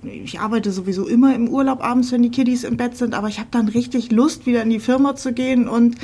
ich 0.03 0.41
arbeite 0.41 0.73
sowieso 0.73 1.07
immer 1.07 1.35
im 1.35 1.49
Urlaub 1.49 1.83
abends, 1.83 2.13
wenn 2.13 2.23
die 2.23 2.31
Kiddies 2.31 2.65
im 2.65 2.77
Bett 2.77 2.97
sind, 2.97 3.15
aber 3.15 3.29
ich 3.29 3.39
habe 3.39 3.49
dann 3.51 3.69
richtig 3.69 4.11
Lust, 4.11 4.47
wieder 4.47 4.63
in 4.63 4.71
die 4.71 4.81
Firma 4.81 5.17
zu 5.17 5.33
gehen 5.33 5.69
und 5.69 5.97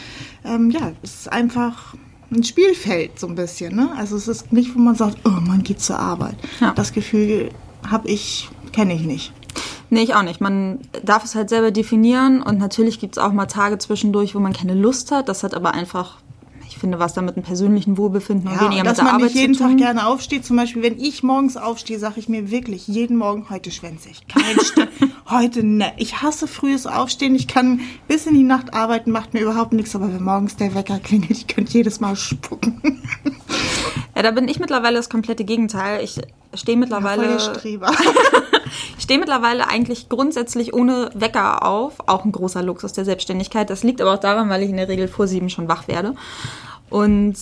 ähm, 0.44 0.70
ja, 0.70 0.93
es 1.02 1.20
ist 1.20 1.32
einfach 1.32 1.94
ein 2.31 2.43
Spielfeld 2.43 3.19
so 3.19 3.26
ein 3.26 3.34
bisschen. 3.34 3.76
Ne? 3.76 3.90
Also 3.96 4.17
es 4.17 4.28
ist 4.28 4.52
nicht, 4.52 4.75
wo 4.75 4.78
man 4.78 4.94
sagt, 4.94 5.19
oh, 5.25 5.31
man 5.31 5.62
geht 5.62 5.81
zur 5.81 5.99
Arbeit. 5.99 6.37
Ja. 6.61 6.73
Das 6.75 6.93
Gefühl 6.93 7.50
habe 7.88 8.08
ich, 8.08 8.49
kenne 8.73 8.94
ich 8.94 9.02
nicht. 9.02 9.32
Nee, 9.88 10.02
ich 10.02 10.14
auch 10.14 10.22
nicht. 10.22 10.40
Man 10.40 10.81
darf 11.05 11.25
es 11.25 11.34
halt 11.34 11.49
selber 11.49 11.70
definieren 11.70 12.43
und 12.43 12.58
natürlich 12.58 12.99
gibt 12.99 13.17
es 13.17 13.22
auch 13.22 13.32
mal 13.32 13.46
Tage 13.46 13.79
zwischendurch, 13.79 14.34
wo 14.34 14.40
man 14.40 14.52
keine 14.52 14.75
Lust 14.75 15.12
hat. 15.12 15.29
Das 15.29 15.44
hat 15.44 15.55
aber 15.55 15.75
einfach 15.75 16.19
finde, 16.86 17.00
was 17.00 17.14
da 17.14 17.22
mit 17.22 17.36
einem 17.36 17.44
persönlichen 17.44 17.98
Wohlbefinden 17.98 18.48
ja, 18.48 18.52
und 18.52 18.60
weniger 18.66 18.82
und 18.82 18.88
mit 18.88 18.98
der 18.98 19.04
Arbeit 19.06 19.06
zu 19.06 19.06
tun. 19.06 19.06
Dass 19.06 19.20
man 19.20 19.22
nicht 19.22 19.34
jeden 19.34 19.54
Tag 19.54 19.76
gerne 19.76 20.06
aufsteht. 20.06 20.44
Zum 20.44 20.56
Beispiel, 20.56 20.82
wenn 20.82 21.00
ich 21.00 21.24
morgens 21.24 21.56
aufstehe, 21.56 21.98
sage 21.98 22.20
ich 22.20 22.28
mir 22.28 22.50
wirklich 22.52 22.86
jeden 22.86 23.16
Morgen, 23.16 23.46
heute 23.50 23.72
schwänze 23.72 24.08
ich. 24.08 24.26
Kein 24.28 24.58
St 24.60 24.86
heute 25.30 25.64
ne. 25.64 25.92
Ich 25.96 26.22
hasse 26.22 26.46
frühes 26.46 26.86
Aufstehen. 26.86 27.34
Ich 27.34 27.48
kann 27.48 27.80
bis 28.06 28.26
in 28.26 28.34
die 28.34 28.44
Nacht 28.44 28.72
arbeiten, 28.72 29.10
macht 29.10 29.34
mir 29.34 29.40
überhaupt 29.40 29.72
nichts. 29.72 29.96
Aber 29.96 30.12
wenn 30.12 30.22
morgens 30.22 30.55
der 30.55 30.76
Wecker 30.76 31.00
klingelt, 31.00 31.32
ich 31.32 31.46
könnte 31.48 31.72
jedes 31.72 31.98
Mal 31.98 32.14
spucken. 32.14 32.81
Ja, 34.16 34.22
da 34.22 34.31
bin 34.31 34.48
ich 34.48 34.58
mittlerweile 34.58 34.96
das 34.96 35.10
komplette 35.10 35.44
Gegenteil. 35.44 36.02
Ich 36.02 36.19
stehe 36.55 36.78
mittlerweile. 36.78 37.32
Ja, 37.32 37.38
Streber. 37.38 37.90
ich 38.96 39.02
stehe 39.02 39.20
mittlerweile 39.20 39.69
eigentlich 39.69 40.08
grundsätzlich 40.08 40.72
ohne 40.72 41.10
Wecker 41.12 41.66
auf. 41.66 42.08
Auch 42.08 42.24
ein 42.24 42.32
großer 42.32 42.62
Luxus 42.62 42.94
der 42.94 43.05
Selbstständigkeit. 43.05 43.69
Das 43.69 43.82
liegt 43.82 44.00
aber 44.00 44.14
auch 44.14 44.19
daran, 44.19 44.48
weil 44.48 44.62
ich 44.62 44.70
in 44.70 44.78
der 44.78 44.88
Regel 44.88 45.06
vor 45.06 45.26
sieben 45.26 45.50
schon 45.50 45.69
wach 45.69 45.86
werde. 45.86 46.14
Und 46.90 47.36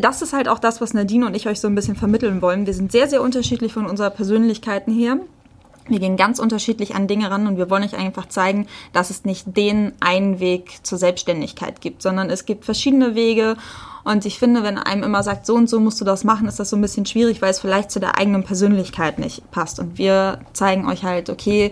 das 0.00 0.22
ist 0.22 0.32
halt 0.32 0.48
auch 0.48 0.58
das, 0.58 0.80
was 0.80 0.94
Nadine 0.94 1.26
und 1.26 1.34
ich 1.34 1.46
euch 1.46 1.60
so 1.60 1.68
ein 1.68 1.74
bisschen 1.74 1.96
vermitteln 1.96 2.42
wollen. 2.42 2.66
Wir 2.66 2.74
sind 2.74 2.92
sehr, 2.92 3.08
sehr 3.08 3.22
unterschiedlich 3.22 3.72
von 3.72 3.86
unserer 3.86 4.10
Persönlichkeiten 4.10 4.92
her. 4.92 5.18
Wir 5.86 5.98
gehen 5.98 6.16
ganz 6.16 6.38
unterschiedlich 6.38 6.94
an 6.94 7.06
Dinge 7.06 7.30
ran 7.30 7.46
und 7.46 7.58
wir 7.58 7.68
wollen 7.68 7.84
euch 7.84 7.94
einfach 7.94 8.26
zeigen, 8.26 8.66
dass 8.94 9.10
es 9.10 9.26
nicht 9.26 9.54
den 9.56 9.92
einen 10.00 10.40
Weg 10.40 10.78
zur 10.82 10.96
Selbstständigkeit 10.96 11.82
gibt, 11.82 12.00
sondern 12.00 12.30
es 12.30 12.46
gibt 12.46 12.64
verschiedene 12.64 13.14
Wege. 13.14 13.56
Und 14.02 14.24
ich 14.24 14.38
finde, 14.38 14.62
wenn 14.62 14.78
einem 14.78 15.02
immer 15.02 15.22
sagt, 15.22 15.44
so 15.44 15.54
und 15.54 15.68
so 15.68 15.80
musst 15.80 16.00
du 16.00 16.06
das 16.06 16.24
machen, 16.24 16.48
ist 16.48 16.58
das 16.58 16.70
so 16.70 16.76
ein 16.76 16.82
bisschen 16.82 17.04
schwierig, 17.04 17.42
weil 17.42 17.50
es 17.50 17.60
vielleicht 17.60 17.90
zu 17.90 18.00
der 18.00 18.16
eigenen 18.16 18.44
Persönlichkeit 18.44 19.18
nicht 19.18 19.50
passt. 19.50 19.78
Und 19.78 19.98
wir 19.98 20.40
zeigen 20.54 20.88
euch 20.88 21.04
halt, 21.04 21.28
okay, 21.28 21.70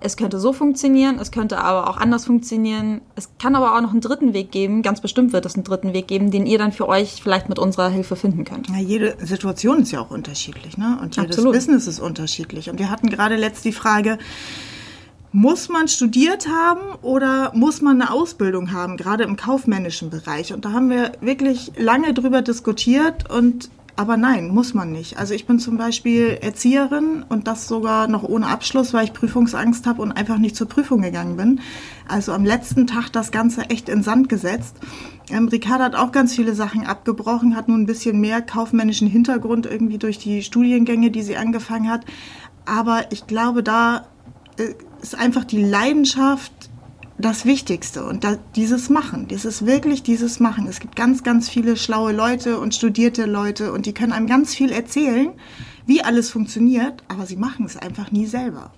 es 0.00 0.16
könnte 0.16 0.38
so 0.38 0.52
funktionieren, 0.52 1.18
es 1.18 1.30
könnte 1.30 1.58
aber 1.58 1.90
auch 1.90 1.96
anders 1.96 2.24
funktionieren. 2.24 3.00
Es 3.16 3.30
kann 3.38 3.56
aber 3.56 3.76
auch 3.76 3.80
noch 3.80 3.90
einen 3.90 4.00
dritten 4.00 4.32
Weg 4.32 4.52
geben, 4.52 4.82
ganz 4.82 5.00
bestimmt 5.00 5.32
wird 5.32 5.46
es 5.46 5.54
einen 5.54 5.64
dritten 5.64 5.92
Weg 5.92 6.08
geben, 6.08 6.30
den 6.30 6.46
ihr 6.46 6.58
dann 6.58 6.72
für 6.72 6.88
euch 6.88 7.20
vielleicht 7.22 7.48
mit 7.48 7.58
unserer 7.58 7.88
Hilfe 7.88 8.16
finden 8.16 8.44
könnt. 8.44 8.68
Ja, 8.68 8.78
jede 8.78 9.16
Situation 9.24 9.82
ist 9.82 9.90
ja 9.90 10.00
auch 10.00 10.10
unterschiedlich, 10.10 10.78
ne? 10.78 10.98
Und 11.02 11.16
jedes 11.16 11.36
Absolut. 11.36 11.54
Business 11.54 11.86
ist 11.86 12.00
unterschiedlich. 12.00 12.70
Und 12.70 12.78
wir 12.78 12.90
hatten 12.90 13.08
gerade 13.08 13.36
letzt 13.36 13.64
die 13.64 13.72
Frage, 13.72 14.18
muss 15.32 15.68
man 15.68 15.88
studiert 15.88 16.48
haben 16.48 16.96
oder 17.02 17.52
muss 17.54 17.82
man 17.82 18.00
eine 18.00 18.12
Ausbildung 18.12 18.72
haben, 18.72 18.96
gerade 18.96 19.24
im 19.24 19.36
kaufmännischen 19.36 20.10
Bereich? 20.10 20.52
Und 20.54 20.64
da 20.64 20.72
haben 20.72 20.90
wir 20.90 21.12
wirklich 21.20 21.72
lange 21.76 22.14
drüber 22.14 22.40
diskutiert 22.40 23.30
und 23.30 23.70
aber 23.98 24.16
nein, 24.16 24.50
muss 24.50 24.74
man 24.74 24.92
nicht. 24.92 25.18
Also 25.18 25.34
ich 25.34 25.44
bin 25.44 25.58
zum 25.58 25.76
Beispiel 25.76 26.38
Erzieherin 26.40 27.24
und 27.28 27.48
das 27.48 27.66
sogar 27.66 28.06
noch 28.06 28.22
ohne 28.22 28.46
Abschluss, 28.46 28.94
weil 28.94 29.04
ich 29.04 29.12
Prüfungsangst 29.12 29.88
habe 29.88 30.02
und 30.02 30.12
einfach 30.12 30.38
nicht 30.38 30.54
zur 30.54 30.68
Prüfung 30.68 31.02
gegangen 31.02 31.36
bin. 31.36 31.60
Also 32.06 32.30
am 32.30 32.44
letzten 32.44 32.86
Tag 32.86 33.10
das 33.10 33.32
Ganze 33.32 33.62
echt 33.70 33.88
in 33.88 34.04
Sand 34.04 34.28
gesetzt. 34.28 34.76
Ähm, 35.30 35.48
Ricarda 35.48 35.82
hat 35.82 35.96
auch 35.96 36.12
ganz 36.12 36.32
viele 36.32 36.54
Sachen 36.54 36.86
abgebrochen, 36.86 37.56
hat 37.56 37.66
nun 37.66 37.82
ein 37.82 37.86
bisschen 37.86 38.20
mehr 38.20 38.40
kaufmännischen 38.40 39.08
Hintergrund 39.08 39.66
irgendwie 39.66 39.98
durch 39.98 40.18
die 40.18 40.44
Studiengänge, 40.44 41.10
die 41.10 41.22
sie 41.22 41.36
angefangen 41.36 41.90
hat. 41.90 42.04
Aber 42.66 43.10
ich 43.10 43.26
glaube, 43.26 43.64
da 43.64 44.06
äh, 44.58 44.74
ist 45.02 45.16
einfach 45.16 45.44
die 45.44 45.64
Leidenschaft 45.64 46.52
das 47.18 47.44
Wichtigste 47.44 48.04
und 48.04 48.22
da, 48.22 48.36
dieses 48.54 48.90
Machen, 48.90 49.26
dieses 49.26 49.66
wirklich 49.66 50.02
dieses 50.02 50.38
Machen. 50.38 50.66
Es 50.68 50.78
gibt 50.78 50.94
ganz, 50.94 51.24
ganz 51.24 51.48
viele 51.48 51.76
schlaue 51.76 52.12
Leute 52.12 52.60
und 52.60 52.74
studierte 52.74 53.26
Leute 53.26 53.72
und 53.72 53.86
die 53.86 53.92
können 53.92 54.12
einem 54.12 54.28
ganz 54.28 54.54
viel 54.54 54.70
erzählen, 54.70 55.30
wie 55.86 56.02
alles 56.02 56.30
funktioniert, 56.30 57.02
aber 57.08 57.26
sie 57.26 57.36
machen 57.36 57.66
es 57.66 57.76
einfach 57.76 58.12
nie 58.12 58.26
selber. 58.26 58.70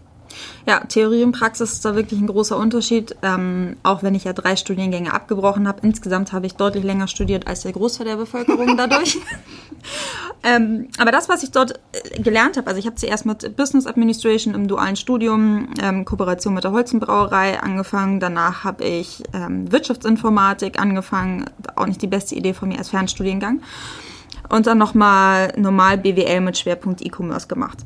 Ja, 0.66 0.80
Theorie 0.80 1.24
und 1.24 1.32
Praxis 1.32 1.72
ist 1.72 1.84
da 1.84 1.94
wirklich 1.94 2.20
ein 2.20 2.26
großer 2.26 2.56
Unterschied. 2.56 3.16
Ähm, 3.22 3.76
auch 3.82 4.02
wenn 4.02 4.14
ich 4.14 4.24
ja 4.24 4.32
drei 4.32 4.56
Studiengänge 4.56 5.12
abgebrochen 5.12 5.66
habe. 5.66 5.80
Insgesamt 5.82 6.32
habe 6.32 6.46
ich 6.46 6.54
deutlich 6.54 6.84
länger 6.84 7.08
studiert 7.08 7.46
als 7.46 7.62
der 7.62 7.72
Großteil 7.72 8.06
der 8.06 8.16
Bevölkerung 8.16 8.76
dadurch. 8.76 9.18
ähm, 10.42 10.88
aber 10.98 11.12
das, 11.12 11.28
was 11.28 11.42
ich 11.42 11.50
dort 11.50 11.80
äh, 11.92 12.22
gelernt 12.22 12.56
habe, 12.56 12.66
also 12.66 12.78
ich 12.78 12.86
habe 12.86 12.96
zuerst 12.96 13.26
mit 13.26 13.56
Business 13.56 13.86
Administration 13.86 14.54
im 14.54 14.68
dualen 14.68 14.96
Studium, 14.96 15.70
ähm, 15.80 16.04
Kooperation 16.04 16.54
mit 16.54 16.64
der 16.64 16.72
Holzenbrauerei 16.72 17.60
angefangen. 17.60 18.20
Danach 18.20 18.64
habe 18.64 18.84
ich 18.84 19.22
ähm, 19.32 19.70
Wirtschaftsinformatik 19.72 20.78
angefangen. 20.78 21.46
Auch 21.76 21.86
nicht 21.86 22.02
die 22.02 22.06
beste 22.06 22.34
Idee 22.34 22.54
von 22.54 22.68
mir 22.68 22.78
als 22.78 22.90
Fernstudiengang. 22.90 23.62
Und 24.48 24.66
dann 24.66 24.78
nochmal 24.78 25.52
normal 25.56 25.98
BWL 25.98 26.40
mit 26.40 26.58
Schwerpunkt 26.58 27.02
E-Commerce 27.02 27.46
gemacht. 27.46 27.78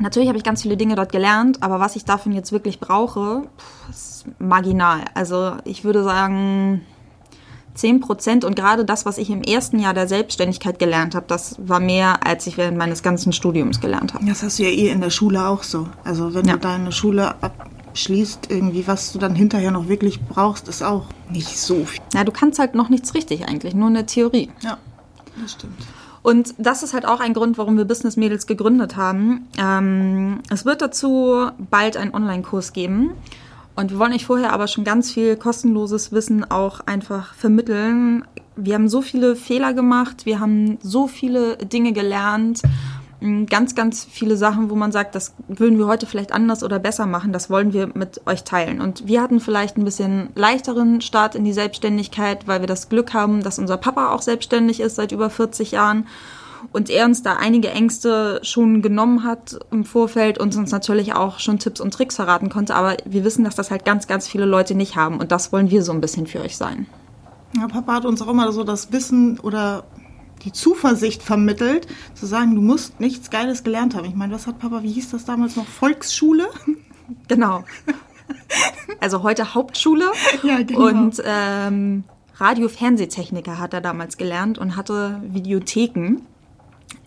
Natürlich 0.00 0.28
habe 0.28 0.38
ich 0.38 0.44
ganz 0.44 0.62
viele 0.62 0.76
Dinge 0.76 0.94
dort 0.94 1.12
gelernt, 1.12 1.62
aber 1.62 1.80
was 1.80 1.96
ich 1.96 2.04
davon 2.04 2.32
jetzt 2.32 2.52
wirklich 2.52 2.80
brauche, 2.80 3.42
ist 3.90 4.26
marginal. 4.38 5.00
Also 5.14 5.56
ich 5.64 5.84
würde 5.84 6.04
sagen 6.04 6.82
10 7.74 8.00
Prozent 8.00 8.44
und 8.44 8.56
gerade 8.56 8.84
das, 8.84 9.06
was 9.06 9.18
ich 9.18 9.30
im 9.30 9.42
ersten 9.42 9.78
Jahr 9.78 9.94
der 9.94 10.08
Selbstständigkeit 10.08 10.78
gelernt 10.78 11.14
habe, 11.14 11.26
das 11.28 11.56
war 11.58 11.80
mehr, 11.80 12.26
als 12.26 12.46
ich 12.46 12.56
während 12.56 12.76
meines 12.76 13.02
ganzen 13.02 13.32
Studiums 13.32 13.80
gelernt 13.80 14.14
habe. 14.14 14.24
Das 14.26 14.42
hast 14.42 14.58
du 14.58 14.64
ja 14.64 14.70
eh 14.70 14.88
in 14.88 15.00
der 15.00 15.10
Schule 15.10 15.46
auch 15.46 15.62
so. 15.62 15.88
Also 16.04 16.34
wenn 16.34 16.46
ja. 16.46 16.54
du 16.54 16.60
deine 16.60 16.92
Schule 16.92 17.34
abschließt, 17.40 18.50
irgendwie, 18.50 18.86
was 18.86 19.12
du 19.12 19.18
dann 19.18 19.34
hinterher 19.34 19.70
noch 19.70 19.88
wirklich 19.88 20.20
brauchst, 20.20 20.68
ist 20.68 20.82
auch 20.82 21.06
nicht 21.30 21.58
so 21.58 21.84
viel. 21.84 22.00
Ja, 22.14 22.24
du 22.24 22.32
kannst 22.32 22.58
halt 22.58 22.74
noch 22.74 22.88
nichts 22.88 23.14
richtig 23.14 23.48
eigentlich, 23.48 23.74
nur 23.74 23.88
eine 23.88 24.06
Theorie. 24.06 24.50
Ja, 24.60 24.78
das 25.40 25.52
stimmt. 25.52 25.86
Und 26.28 26.56
das 26.58 26.82
ist 26.82 26.92
halt 26.92 27.06
auch 27.06 27.20
ein 27.20 27.32
Grund, 27.32 27.56
warum 27.56 27.78
wir 27.78 27.86
Business 27.86 28.18
Mädels 28.18 28.46
gegründet 28.46 28.96
haben. 28.96 29.48
Ähm, 29.56 30.40
es 30.50 30.66
wird 30.66 30.82
dazu 30.82 31.48
bald 31.70 31.96
einen 31.96 32.12
Online-Kurs 32.12 32.74
geben. 32.74 33.12
Und 33.74 33.92
wir 33.92 33.98
wollen 33.98 34.12
euch 34.12 34.26
vorher 34.26 34.52
aber 34.52 34.66
schon 34.66 34.84
ganz 34.84 35.10
viel 35.10 35.36
kostenloses 35.36 36.12
Wissen 36.12 36.44
auch 36.44 36.80
einfach 36.80 37.32
vermitteln. 37.32 38.26
Wir 38.56 38.74
haben 38.74 38.90
so 38.90 39.00
viele 39.00 39.36
Fehler 39.36 39.72
gemacht, 39.72 40.26
wir 40.26 40.38
haben 40.38 40.76
so 40.82 41.06
viele 41.06 41.56
Dinge 41.56 41.94
gelernt 41.94 42.60
ganz, 43.20 43.74
ganz 43.74 44.04
viele 44.04 44.36
Sachen, 44.36 44.70
wo 44.70 44.76
man 44.76 44.92
sagt, 44.92 45.14
das 45.14 45.34
würden 45.48 45.78
wir 45.78 45.86
heute 45.86 46.06
vielleicht 46.06 46.32
anders 46.32 46.62
oder 46.62 46.78
besser 46.78 47.06
machen, 47.06 47.32
das 47.32 47.50
wollen 47.50 47.72
wir 47.72 47.88
mit 47.94 48.20
euch 48.26 48.44
teilen. 48.44 48.80
Und 48.80 49.08
wir 49.08 49.20
hatten 49.20 49.40
vielleicht 49.40 49.76
ein 49.76 49.84
bisschen 49.84 50.30
leichteren 50.36 51.00
Start 51.00 51.34
in 51.34 51.44
die 51.44 51.52
Selbstständigkeit, 51.52 52.46
weil 52.46 52.60
wir 52.60 52.68
das 52.68 52.88
Glück 52.88 53.14
haben, 53.14 53.42
dass 53.42 53.58
unser 53.58 53.76
Papa 53.76 54.10
auch 54.10 54.22
selbstständig 54.22 54.78
ist 54.80 54.96
seit 54.96 55.10
über 55.10 55.30
40 55.30 55.72
Jahren 55.72 56.06
und 56.72 56.90
er 56.90 57.06
uns 57.06 57.22
da 57.22 57.34
einige 57.34 57.70
Ängste 57.70 58.40
schon 58.42 58.82
genommen 58.82 59.24
hat 59.24 59.58
im 59.70 59.84
Vorfeld 59.84 60.38
und 60.38 60.56
uns 60.56 60.70
natürlich 60.70 61.14
auch 61.14 61.40
schon 61.40 61.58
Tipps 61.58 61.80
und 61.80 61.92
Tricks 61.92 62.16
verraten 62.16 62.50
konnte. 62.50 62.74
Aber 62.74 62.96
wir 63.04 63.24
wissen, 63.24 63.44
dass 63.44 63.56
das 63.56 63.70
halt 63.70 63.84
ganz, 63.84 64.06
ganz 64.06 64.28
viele 64.28 64.44
Leute 64.44 64.74
nicht 64.74 64.96
haben 64.96 65.18
und 65.18 65.32
das 65.32 65.52
wollen 65.52 65.70
wir 65.70 65.82
so 65.82 65.92
ein 65.92 66.00
bisschen 66.00 66.26
für 66.26 66.40
euch 66.40 66.56
sein. 66.56 66.86
Ja, 67.56 67.66
Papa 67.66 67.94
hat 67.94 68.04
uns 68.04 68.20
auch 68.22 68.28
immer 68.28 68.52
so 68.52 68.62
das 68.62 68.92
Wissen 68.92 69.40
oder 69.40 69.84
die 70.44 70.52
Zuversicht 70.52 71.22
vermittelt, 71.22 71.86
zu 72.14 72.26
sagen, 72.26 72.54
du 72.54 72.60
musst 72.60 73.00
nichts 73.00 73.30
Geiles 73.30 73.64
gelernt 73.64 73.94
haben. 73.94 74.06
Ich 74.06 74.14
meine, 74.14 74.34
was 74.34 74.46
hat 74.46 74.58
Papa, 74.58 74.82
wie 74.82 74.92
hieß 74.92 75.10
das 75.10 75.24
damals 75.24 75.56
noch? 75.56 75.66
Volksschule? 75.66 76.48
Genau. 77.26 77.64
Also 79.00 79.22
heute 79.22 79.54
Hauptschule. 79.54 80.10
Ja, 80.42 80.62
genau. 80.62 80.86
Und 80.86 81.22
ähm, 81.24 82.04
Radio-Fernsehtechniker 82.36 83.58
hat 83.58 83.74
er 83.74 83.80
damals 83.80 84.16
gelernt 84.16 84.58
und 84.58 84.76
hatte 84.76 85.20
Videotheken 85.24 86.22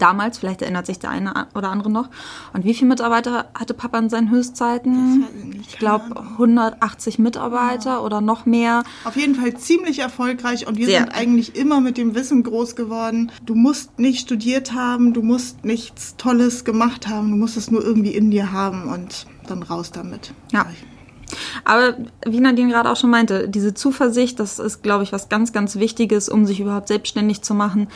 damals, 0.02 0.40
vielleicht 0.40 0.62
erinnert 0.62 0.86
sich 0.86 1.00
der 1.00 1.10
eine 1.10 1.48
oder 1.56 1.70
andere 1.70 1.92
noch. 1.92 2.10
Und 2.54 2.66
wie 2.66 2.74
viele 2.74 2.90
Mitarbeiter 2.90 3.50
hatte 3.54 3.74
Papa 3.74 4.00
in 4.00 4.10
seinen 4.10 4.32
Höchstzeiten? 4.32 5.26
Ich 5.62 5.78
glaube 5.78 6.20
180 6.20 7.20
Mitarbeiter 7.20 7.92
ja. 7.92 8.00
oder 8.00 8.22
noch 8.22 8.46
mehr. 8.46 8.84
Auf 9.04 9.16
jeden 9.16 9.36
Fall 9.36 9.56
ziemlich 9.56 10.00
erfolgreich 10.00 10.68
und 10.68 10.78
wir 10.78 10.88
Sehr. 10.88 11.02
sind 11.02 11.16
eigentlich 11.16 11.56
immer 11.56 11.82
mit 11.82 11.98
dem 11.98 12.16
Wissen 12.16 12.44
groß 12.44 12.76
geworden. 12.76 13.32
Du 13.46 13.56
musst 13.56 14.00
nicht 14.00 14.22
studiert 14.22 14.74
haben, 14.74 15.14
du 15.14 15.22
musst 15.22 15.64
nichts 15.64 16.16
Tolles 16.18 16.66
gemacht 16.66 17.08
haben, 17.08 17.32
du 17.32 17.38
musst 17.38 17.58
es 17.58 17.72
nur 17.72 17.84
irgendwie 17.84 18.16
in 18.16 18.32
dir 18.32 18.52
haben 18.52 18.90
und 18.90 19.28
dann 19.48 19.64
raus 19.64 19.92
damit. 19.92 20.34
Ja. 20.52 20.66
Aber 21.64 21.96
wie 22.26 22.40
Nadine 22.40 22.72
gerade 22.72 22.90
auch 22.90 22.96
schon 22.96 23.10
meinte, 23.10 23.48
diese 23.48 23.74
Zuversicht, 23.74 24.40
das 24.40 24.60
ist, 24.60 24.82
glaube 24.82 25.04
ich, 25.04 25.12
was 25.12 25.30
ganz, 25.30 25.54
ganz 25.54 25.76
Wichtiges, 25.78 26.30
um 26.30 26.46
sich 26.46 26.60
überhaupt 26.60 26.88
selbstständig 26.88 27.42
zu 27.42 27.54
machen. 27.54 27.88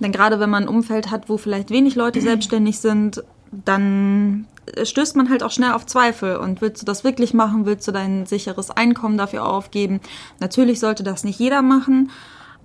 Denn 0.00 0.12
gerade 0.12 0.40
wenn 0.40 0.50
man 0.50 0.64
ein 0.64 0.68
Umfeld 0.68 1.10
hat, 1.10 1.28
wo 1.28 1.36
vielleicht 1.36 1.70
wenig 1.70 1.94
Leute 1.94 2.20
selbstständig 2.20 2.78
sind, 2.78 3.22
dann 3.64 4.46
stößt 4.82 5.16
man 5.16 5.30
halt 5.30 5.42
auch 5.42 5.50
schnell 5.50 5.72
auf 5.72 5.86
Zweifel. 5.86 6.36
Und 6.36 6.60
willst 6.60 6.82
du 6.82 6.86
das 6.86 7.04
wirklich 7.04 7.34
machen? 7.34 7.66
Willst 7.66 7.86
du 7.86 7.92
dein 7.92 8.26
sicheres 8.26 8.70
Einkommen 8.70 9.18
dafür 9.18 9.46
aufgeben? 9.46 10.00
Natürlich 10.40 10.80
sollte 10.80 11.02
das 11.02 11.24
nicht 11.24 11.38
jeder 11.38 11.62
machen. 11.62 12.10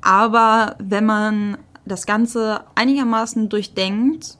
Aber 0.01 0.75
wenn 0.80 1.06
man 1.06 1.58
das 1.86 2.06
Ganze 2.06 2.62
einigermaßen 2.75 3.50
durchdenkt 3.50 4.38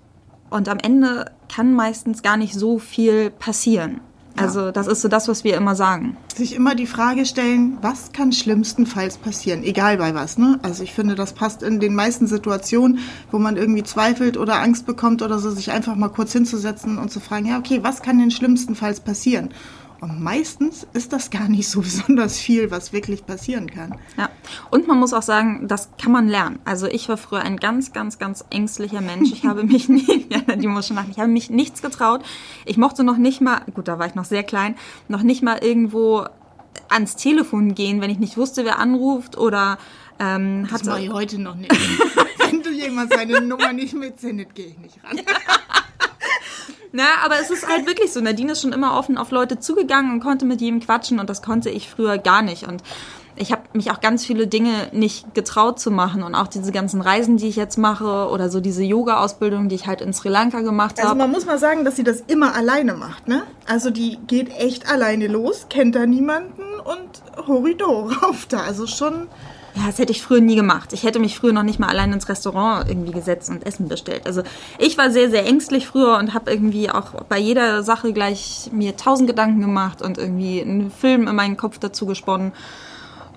und 0.50 0.70
am 0.70 0.78
Ende 0.80 1.32
kann 1.54 1.74
meistens 1.74 2.22
gar 2.22 2.38
nicht 2.38 2.54
so 2.54 2.80
viel 2.80 3.30
passieren. 3.30 4.02
Also 4.42 4.72
das 4.72 4.88
ist 4.88 5.02
so 5.02 5.08
das, 5.08 5.28
was 5.28 5.44
wir 5.44 5.56
immer 5.56 5.76
sagen. 5.76 6.18
Sich 6.36 6.56
immer 6.56 6.76
die 6.76 6.88
Frage 6.88 7.26
stellen, 7.26 7.78
was 7.82 8.12
kann 8.12 8.32
schlimmstenfalls 8.32 9.18
passieren, 9.18 9.64
egal 9.64 9.98
bei 9.98 10.14
was. 10.14 10.38
Ne? 10.38 10.60
Also 10.64 10.84
ich 10.84 10.94
finde, 10.94 11.16
das 11.16 11.34
passt 11.34 11.64
in 11.64 11.80
den 11.80 11.96
meisten 11.96 12.28
Situationen, 12.28 13.00
wo 13.32 13.40
man 13.40 13.58
irgendwie 13.58 13.84
zweifelt 13.84 14.38
oder 14.38 14.62
Angst 14.62 14.86
bekommt 14.86 15.22
oder 15.22 15.40
so, 15.40 15.52
sich 15.52 15.72
einfach 15.72 15.96
mal 15.96 16.10
kurz 16.10 16.34
hinzusetzen 16.34 16.98
und 16.98 17.12
zu 17.12 17.20
fragen, 17.20 17.46
ja, 17.46 17.58
okay, 17.58 17.80
was 17.84 18.02
kann 18.02 18.20
denn 18.20 18.32
schlimmstenfalls 18.32 19.00
passieren? 19.02 19.50
Und 20.02 20.22
meistens 20.22 20.88
ist 20.94 21.12
das 21.14 21.30
gar 21.30 21.50
nicht 21.50 21.70
so 21.70 21.82
besonders 21.82 22.40
viel, 22.40 22.72
was 22.72 22.94
wirklich 22.94 23.26
passieren 23.26 23.70
kann. 23.70 23.98
Ja, 24.18 24.30
und 24.70 24.88
man 24.88 25.00
muss 25.00 25.14
auch 25.14 25.22
sagen, 25.22 25.68
das 25.68 25.90
kann 26.02 26.12
man 26.12 26.28
lernen. 26.28 26.60
Also 26.66 26.88
ich 26.88 27.10
war 27.10 27.18
früher 27.18 27.42
ein 27.42 27.58
ganz, 27.58 27.92
ganz, 27.92 28.18
ganz 28.18 28.46
ängstlicher 28.50 29.02
Mensch. 29.02 29.32
Ich 29.32 29.46
habe 29.46 29.64
mich 29.64 29.90
nie, 29.90 30.28
ja, 30.30 30.56
die 30.56 30.68
muss 30.68 30.88
schon 30.88 30.96
lachen, 30.96 31.12
ich 31.12 31.20
habe 31.20 31.30
mich 31.30 31.50
nichts 31.50 31.82
getraut. 31.82 32.24
Ich 32.66 32.78
mochte 32.78 33.04
noch 33.04 33.18
nicht 33.18 33.42
mal, 33.42 33.62
gut, 33.74 33.88
da 33.88 34.00
war 34.00 34.08
ich 34.08 34.16
noch 34.16 34.26
sehr 34.26 34.44
klein, 34.44 34.76
noch 35.08 35.24
nicht 35.24 35.44
mal 35.44 35.60
irgendwo 35.62 36.26
ans 36.88 37.16
Telefon 37.16 37.76
gehen, 37.76 38.02
wenn 38.02 38.10
ich 38.10 38.20
nicht 38.20 38.38
wusste, 38.38 38.66
wer 38.66 38.80
anruft 38.80 39.38
oder 39.38 39.78
ähm, 40.20 40.68
das 40.70 40.84
mache 40.84 41.02
ich 41.02 41.12
heute 41.12 41.40
noch 41.40 41.56
nicht. 41.56 41.72
wenn 42.40 42.62
du 42.62 42.72
jemand 42.72 43.14
seine 43.14 43.42
Nummer 43.42 43.74
nicht 43.74 43.94
mitsendet, 43.94 44.56
gehe 44.56 44.68
ich 44.68 44.78
nicht 44.78 45.00
ran. 45.04 45.20
Na, 46.92 47.04
aber 47.24 47.36
es 47.40 47.52
ist 47.52 47.68
halt 47.68 47.86
wirklich 47.86 48.12
so. 48.12 48.20
Nadine 48.20 48.54
ist 48.54 48.62
schon 48.62 48.74
immer 48.74 48.98
offen 48.98 49.18
auf 49.18 49.32
Leute 49.32 49.60
zugegangen 49.60 50.12
und 50.12 50.20
konnte 50.22 50.46
mit 50.46 50.62
jedem 50.62 50.80
quatschen 50.80 51.20
und 51.20 51.30
das 51.30 51.42
konnte 51.42 51.70
ich 51.70 51.90
früher 51.90 52.18
gar 52.18 52.42
nicht. 52.42 52.68
Und 52.68 52.82
ich 53.36 53.52
habe 53.52 53.62
mich 53.74 53.92
auch 53.92 54.02
ganz 54.02 54.26
viele 54.26 54.48
Dinge 54.48 54.90
nicht 54.92 55.34
getraut 55.34 55.80
zu 55.80 55.92
machen 55.92 56.24
und 56.24 56.36
auch 56.36 56.48
diese 56.48 56.72
ganzen 56.72 57.00
Reisen, 57.02 57.38
die 57.38 57.48
ich 57.48 57.56
jetzt 57.56 57.78
mache 57.78 58.28
oder 58.30 58.50
so 58.50 58.60
diese 58.60 58.84
Yoga-Ausbildung, 58.84 59.70
die 59.70 59.76
ich 59.76 59.88
halt 59.88 60.02
in 60.02 60.14
Sri 60.14 60.30
Lanka 60.30 60.62
gemacht 60.62 60.98
habe. 60.98 61.10
Also 61.10 61.18
man 61.18 61.32
muss 61.32 61.46
mal 61.46 61.60
sagen, 61.60 61.86
dass 61.86 61.96
sie 61.96 62.04
das 62.04 62.22
immer 62.28 62.56
alleine 62.56 62.96
macht, 62.96 63.28
ne? 63.28 63.44
Also 63.66 63.92
die 63.92 64.18
geht 64.28 64.50
echt 64.50 64.92
alleine 64.92 65.28
los, 65.28 65.68
kennt 65.70 65.96
da 65.96 66.06
niemanden 66.06 66.64
und 66.84 67.48
Horido 67.48 68.10
rauf 68.24 68.46
da. 68.48 68.62
Also 68.62 68.88
schon 68.88 69.28
ja, 69.80 69.88
das 69.88 69.98
hätte 69.98 70.12
ich 70.12 70.22
früher 70.22 70.42
nie 70.42 70.56
gemacht. 70.56 70.94
Ich 70.94 71.04
hätte 71.04 71.20
mich 71.20 71.38
früher 71.38 71.54
noch 71.54 71.64
nicht 71.64 71.80
mal 71.80 71.88
allein 71.88 72.12
ins 72.12 72.28
Restaurant 72.28 72.90
irgendwie 72.90 73.12
gesetzt 73.12 73.50
und 73.50 73.66
Essen 73.66 73.88
bestellt. 73.88 74.28
Also 74.28 74.44
ich 74.78 74.98
war 74.98 75.10
sehr, 75.12 75.30
sehr 75.30 75.46
ängstlich 75.46 75.88
früher 75.88 76.18
und 76.18 76.34
habe 76.34 76.52
irgendwie 76.52 76.90
auch 76.90 77.14
bei 77.30 77.38
jeder 77.38 77.82
Sache 77.84 78.12
gleich 78.12 78.70
mir 78.74 78.98
tausend 78.98 79.30
Gedanken 79.30 79.62
gemacht 79.62 80.02
und 80.02 80.18
irgendwie 80.18 80.62
einen 80.62 80.92
Film 80.92 81.28
in 81.28 81.36
meinen 81.36 81.56
Kopf 81.56 81.80
dazu 81.80 82.06
gesponnen. 82.06 82.52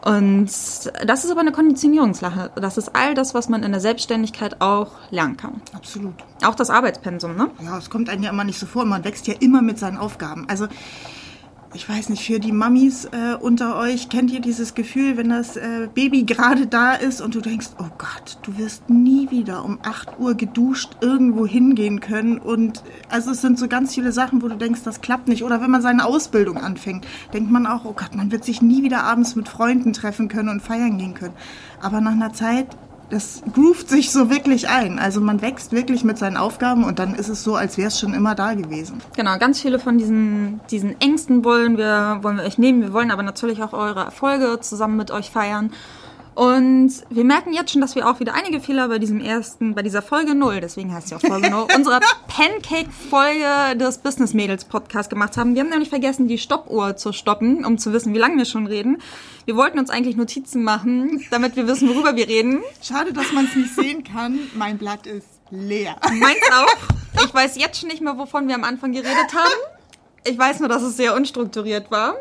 Und 0.05 0.47
das 0.47 1.25
ist 1.25 1.31
aber 1.31 1.43
eine 1.43 1.53
Konditionierungslache. 1.53 2.51
Das 2.57 2.77
ist 2.77 2.97
all 2.97 3.15
das, 3.15 3.35
was 3.35 3.49
man 3.49 3.63
in 3.63 3.71
der 3.71 3.81
Selbstständigkeit 3.81 4.61
auch 4.61 4.91
lernen 5.11 5.37
kann. 5.37 5.63
Absolut. 5.73 6.15
Auch 6.45 6.57
das 6.57 6.71
Arbeitspensum, 6.71 7.37
ne? 7.37 7.51
Ja, 7.63 7.79
es 7.79 7.89
kommt 7.89 8.09
einem 8.09 8.25
ja 8.25 8.31
immer 8.31 8.43
nicht 8.43 8.59
so 8.59 8.67
vor. 8.67 8.85
Man 8.85 9.05
wächst 9.05 9.29
ja 9.29 9.35
immer 9.39 9.63
mit 9.63 9.79
seinen 9.79 9.99
Aufgaben. 9.99 10.49
Also 10.49 10.67
ich 11.75 11.89
weiß 11.89 12.11
nicht, 12.11 12.25
für 12.25 12.39
die 12.39 12.53
Mamis 12.53 13.07
äh, 13.07 13.35
unter 13.41 13.79
euch, 13.79 14.09
kennt 14.09 14.31
ihr 14.31 14.41
dieses 14.41 14.75
Gefühl, 14.75 15.17
wenn 15.17 15.31
das 15.31 15.57
äh, 15.57 15.89
Baby 15.95 16.25
gerade 16.25 16.67
da 16.67 16.93
ist 16.93 17.21
und 17.21 17.35
du 17.35 17.41
denkst, 17.41 17.69
oh 17.79 17.89
Gott, 17.97 18.39
du 18.43 18.59
wirst 18.59 18.91
nie 18.91 19.31
wieder 19.31 19.65
um 19.65 19.79
8 19.83 20.19
Uhr 20.19 20.35
geduscht 20.35 20.97
irgendwo 21.01 21.47
hingehen 21.47 22.01
können. 22.01 22.39
Und 22.39 22.79
äh, 22.79 22.83
also 23.09 23.31
es 23.31 23.41
sind 23.41 23.59
so 23.59 23.69
ganz 23.69 23.95
viele 23.95 24.13
Sachen, 24.13 24.43
wo 24.43 24.49
du 24.49 24.57
denkst, 24.57 24.83
das 24.85 25.01
klappt 25.01 25.29
nicht. 25.29 25.45
Oder 25.45 25.61
wenn 25.63 25.71
man 25.71 25.83
seine 25.83 26.05
Ausbildung 26.05 26.59
anfängt, 26.59 27.07
denkt 27.33 27.51
man 27.51 27.67
auch, 27.67 27.85
oh 27.85 27.95
Gott, 27.95 28.15
man 28.15 28.31
wird 28.31 28.45
sich 28.45 28.61
nie 28.61 28.83
wieder 28.83 29.05
abends 29.05 29.35
mit 29.35 29.49
Freunden 29.49 29.93
treffen 29.93 30.29
können 30.29 30.51
und 30.51 30.63
feiern 30.63 30.99
gehen 30.99 31.15
können. 31.15 31.35
Aber 31.81 32.01
nach 32.01 32.13
einer 32.13 32.33
Zeit 32.33 32.67
das 33.11 33.43
groovt 33.53 33.89
sich 33.89 34.11
so 34.11 34.31
wirklich 34.31 34.69
ein. 34.69 34.99
Also 34.99 35.21
man 35.21 35.43
wächst 35.43 35.73
wirklich 35.73 36.05
mit 36.05 36.19
seinen 36.19 36.37
Aufgaben 36.37 36.85
und 36.85 36.99
dann 36.99 37.15
ist 37.15 37.29
es 37.29 37.45
so, 37.45 37.55
als 37.57 37.77
wäre 37.77 37.89
es 37.89 38.01
schon 38.01 38.15
immer 38.15 38.35
da 38.35 38.55
gewesen. 38.55 39.01
Genau, 39.17 39.37
ganz 39.39 39.61
viele 39.61 39.79
von 39.79 39.99
diesen, 39.99 40.61
diesen 40.71 41.01
Ängsten 41.01 41.45
wollen 41.45 41.77
wir, 41.77 42.19
wollen 42.23 42.39
wir 42.39 42.45
euch 42.45 42.59
nehmen. 42.59 42.81
Wir 42.81 42.93
wollen 42.93 43.11
aber 43.11 43.23
natürlich 43.23 43.63
auch 43.63 43.73
eure 43.73 44.05
Erfolge 44.05 44.61
zusammen 44.61 44.97
mit 44.97 45.11
euch 45.11 45.31
feiern. 45.31 45.73
Und 46.35 46.93
wir 47.11 47.25
merken 47.25 47.53
jetzt 47.53 47.73
schon, 47.73 47.81
dass 47.81 47.95
wir 47.95 48.09
auch 48.09 48.21
wieder 48.21 48.35
einige 48.35 48.61
Fehler 48.61 48.89
bei 48.89 48.99
diesem 48.99 49.21
ersten, 49.21 49.75
bei 49.75 49.83
dieser 49.83 50.01
Folge 50.01 50.35
null, 50.35 50.61
deswegen 50.61 50.93
heißt 50.93 51.09
sie 51.09 51.15
auch 51.15 51.21
Folge 51.21 51.51
null, 51.51 51.67
unserer 51.77 52.01
Pancake-Folge 52.29 53.77
des 53.77 53.99
Business 53.99 54.33
Mädels 54.33 54.65
Podcast 54.65 55.11
gemacht 55.11 55.37
haben. 55.37 55.55
Wir 55.55 55.63
haben 55.63 55.69
nämlich 55.69 55.91
vergessen, 55.91 56.29
die 56.29 56.39
Stoppuhr 56.39 56.97
zu 56.97 57.13
stoppen, 57.13 57.65
um 57.65 57.77
zu 57.77 57.93
wissen, 57.93 58.15
wie 58.15 58.19
lange 58.19 58.39
wir 58.39 58.47
schon 58.47 58.67
reden. 58.67 59.03
Wir 59.45 59.57
wollten 59.57 59.79
uns 59.79 59.91
eigentlich 59.91 60.17
Notizen 60.17 60.65
machen, 60.65 61.23
damit 61.31 61.57
wir 61.57 61.67
wissen, 61.67 61.89
worüber 61.89 62.17
wir 62.17 62.29
reden. 62.29 62.63
Schade, 62.83 63.13
dass 63.13 63.33
man 63.33 63.45
es 63.45 63.55
nicht 63.55 63.75
sehen 63.75 64.05
kann. 64.05 64.39
Mein 64.55 64.79
Blatt 64.79 65.07
ist 65.07 65.27
leer. 65.51 65.97
Meins 66.19 66.41
auch. 66.53 67.25
Ich 67.25 67.35
weiß 67.35 67.57
jetzt 67.59 67.81
schon 67.81 67.91
nicht 67.91 68.01
mehr, 68.01 68.17
wovon 68.17 68.49
wir 68.49 68.55
am 68.55 68.65
Anfang 68.65 68.93
geredet 68.93 69.35
haben. 69.35 69.75
Ich 70.25 70.39
weiß 70.39 70.61
nur, 70.61 70.69
dass 70.69 70.83
es 70.83 70.97
sehr 70.97 71.15
unstrukturiert 71.15 71.91
war. 71.91 72.15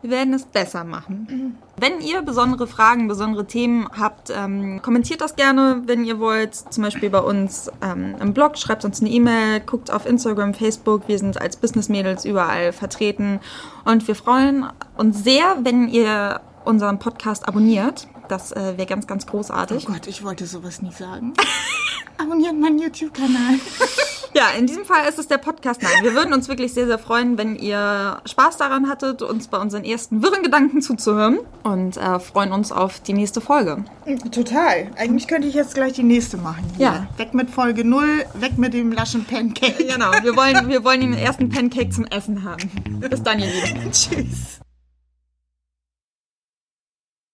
Wir 0.00 0.10
werden 0.10 0.32
es 0.32 0.44
besser 0.44 0.84
machen. 0.84 1.58
Wenn 1.76 2.00
ihr 2.00 2.22
besondere 2.22 2.68
Fragen, 2.68 3.08
besondere 3.08 3.46
Themen 3.46 3.88
habt, 3.98 4.30
ähm, 4.30 4.80
kommentiert 4.80 5.20
das 5.20 5.34
gerne, 5.34 5.82
wenn 5.86 6.04
ihr 6.04 6.20
wollt. 6.20 6.54
Zum 6.54 6.84
Beispiel 6.84 7.10
bei 7.10 7.18
uns 7.18 7.68
ähm, 7.82 8.14
im 8.20 8.32
Blog, 8.32 8.58
schreibt 8.58 8.84
uns 8.84 9.00
eine 9.00 9.10
E-Mail, 9.10 9.60
guckt 9.60 9.90
auf 9.90 10.06
Instagram, 10.06 10.54
Facebook. 10.54 11.08
Wir 11.08 11.18
sind 11.18 11.40
als 11.40 11.56
Business 11.56 11.88
Mädels 11.88 12.24
überall 12.24 12.72
vertreten. 12.72 13.40
Und 13.84 14.06
wir 14.06 14.14
freuen 14.14 14.66
uns 14.96 15.24
sehr, 15.24 15.56
wenn 15.62 15.88
ihr 15.88 16.40
unseren 16.64 17.00
Podcast 17.00 17.48
abonniert. 17.48 18.06
Das 18.28 18.52
äh, 18.52 18.74
wäre 18.76 18.86
ganz, 18.86 19.06
ganz 19.08 19.26
großartig. 19.26 19.88
Oh 19.88 19.92
Gott, 19.92 20.06
ich 20.06 20.22
wollte 20.22 20.46
sowas 20.46 20.80
nie 20.80 20.92
sagen. 20.92 21.32
Abonniert 22.18 22.56
meinen 22.56 22.78
YouTube-Kanal. 22.78 23.54
Ja, 24.34 24.50
in 24.58 24.66
diesem 24.66 24.84
Fall 24.84 25.08
ist 25.08 25.18
es 25.18 25.28
der 25.28 25.38
Podcast. 25.38 25.82
Nein, 25.82 26.02
wir 26.02 26.14
würden 26.14 26.32
uns 26.32 26.48
wirklich 26.48 26.72
sehr, 26.72 26.86
sehr 26.86 26.98
freuen, 26.98 27.38
wenn 27.38 27.56
ihr 27.56 28.20
Spaß 28.24 28.56
daran 28.56 28.88
hattet, 28.88 29.22
uns 29.22 29.48
bei 29.48 29.58
unseren 29.58 29.84
ersten 29.84 30.22
wirren 30.22 30.42
Gedanken 30.42 30.82
zuzuhören 30.82 31.38
und 31.62 31.96
äh, 31.96 32.20
freuen 32.20 32.52
uns 32.52 32.72
auf 32.72 33.00
die 33.00 33.12
nächste 33.12 33.40
Folge. 33.40 33.84
Total. 34.30 34.90
Eigentlich 34.96 35.28
könnte 35.28 35.48
ich 35.48 35.54
jetzt 35.54 35.74
gleich 35.74 35.94
die 35.94 36.02
nächste 36.02 36.36
machen. 36.36 36.64
Hier. 36.76 36.86
Ja. 36.86 37.08
Weg 37.16 37.34
mit 37.34 37.50
Folge 37.50 37.84
0, 37.84 38.24
weg 38.34 38.58
mit 38.58 38.74
dem 38.74 38.92
laschen 38.92 39.24
Pancake. 39.24 39.84
Genau, 39.84 40.12
wir 40.22 40.36
wollen, 40.36 40.68
wir 40.68 40.84
wollen 40.84 41.00
den 41.00 41.14
ersten 41.14 41.48
Pancake 41.48 41.90
zum 41.90 42.04
Essen 42.06 42.44
haben. 42.44 42.70
Bis 43.00 43.22
dann, 43.22 43.38
ihr 43.38 43.46
Lieben. 43.46 43.92
Tschüss. 43.92 44.60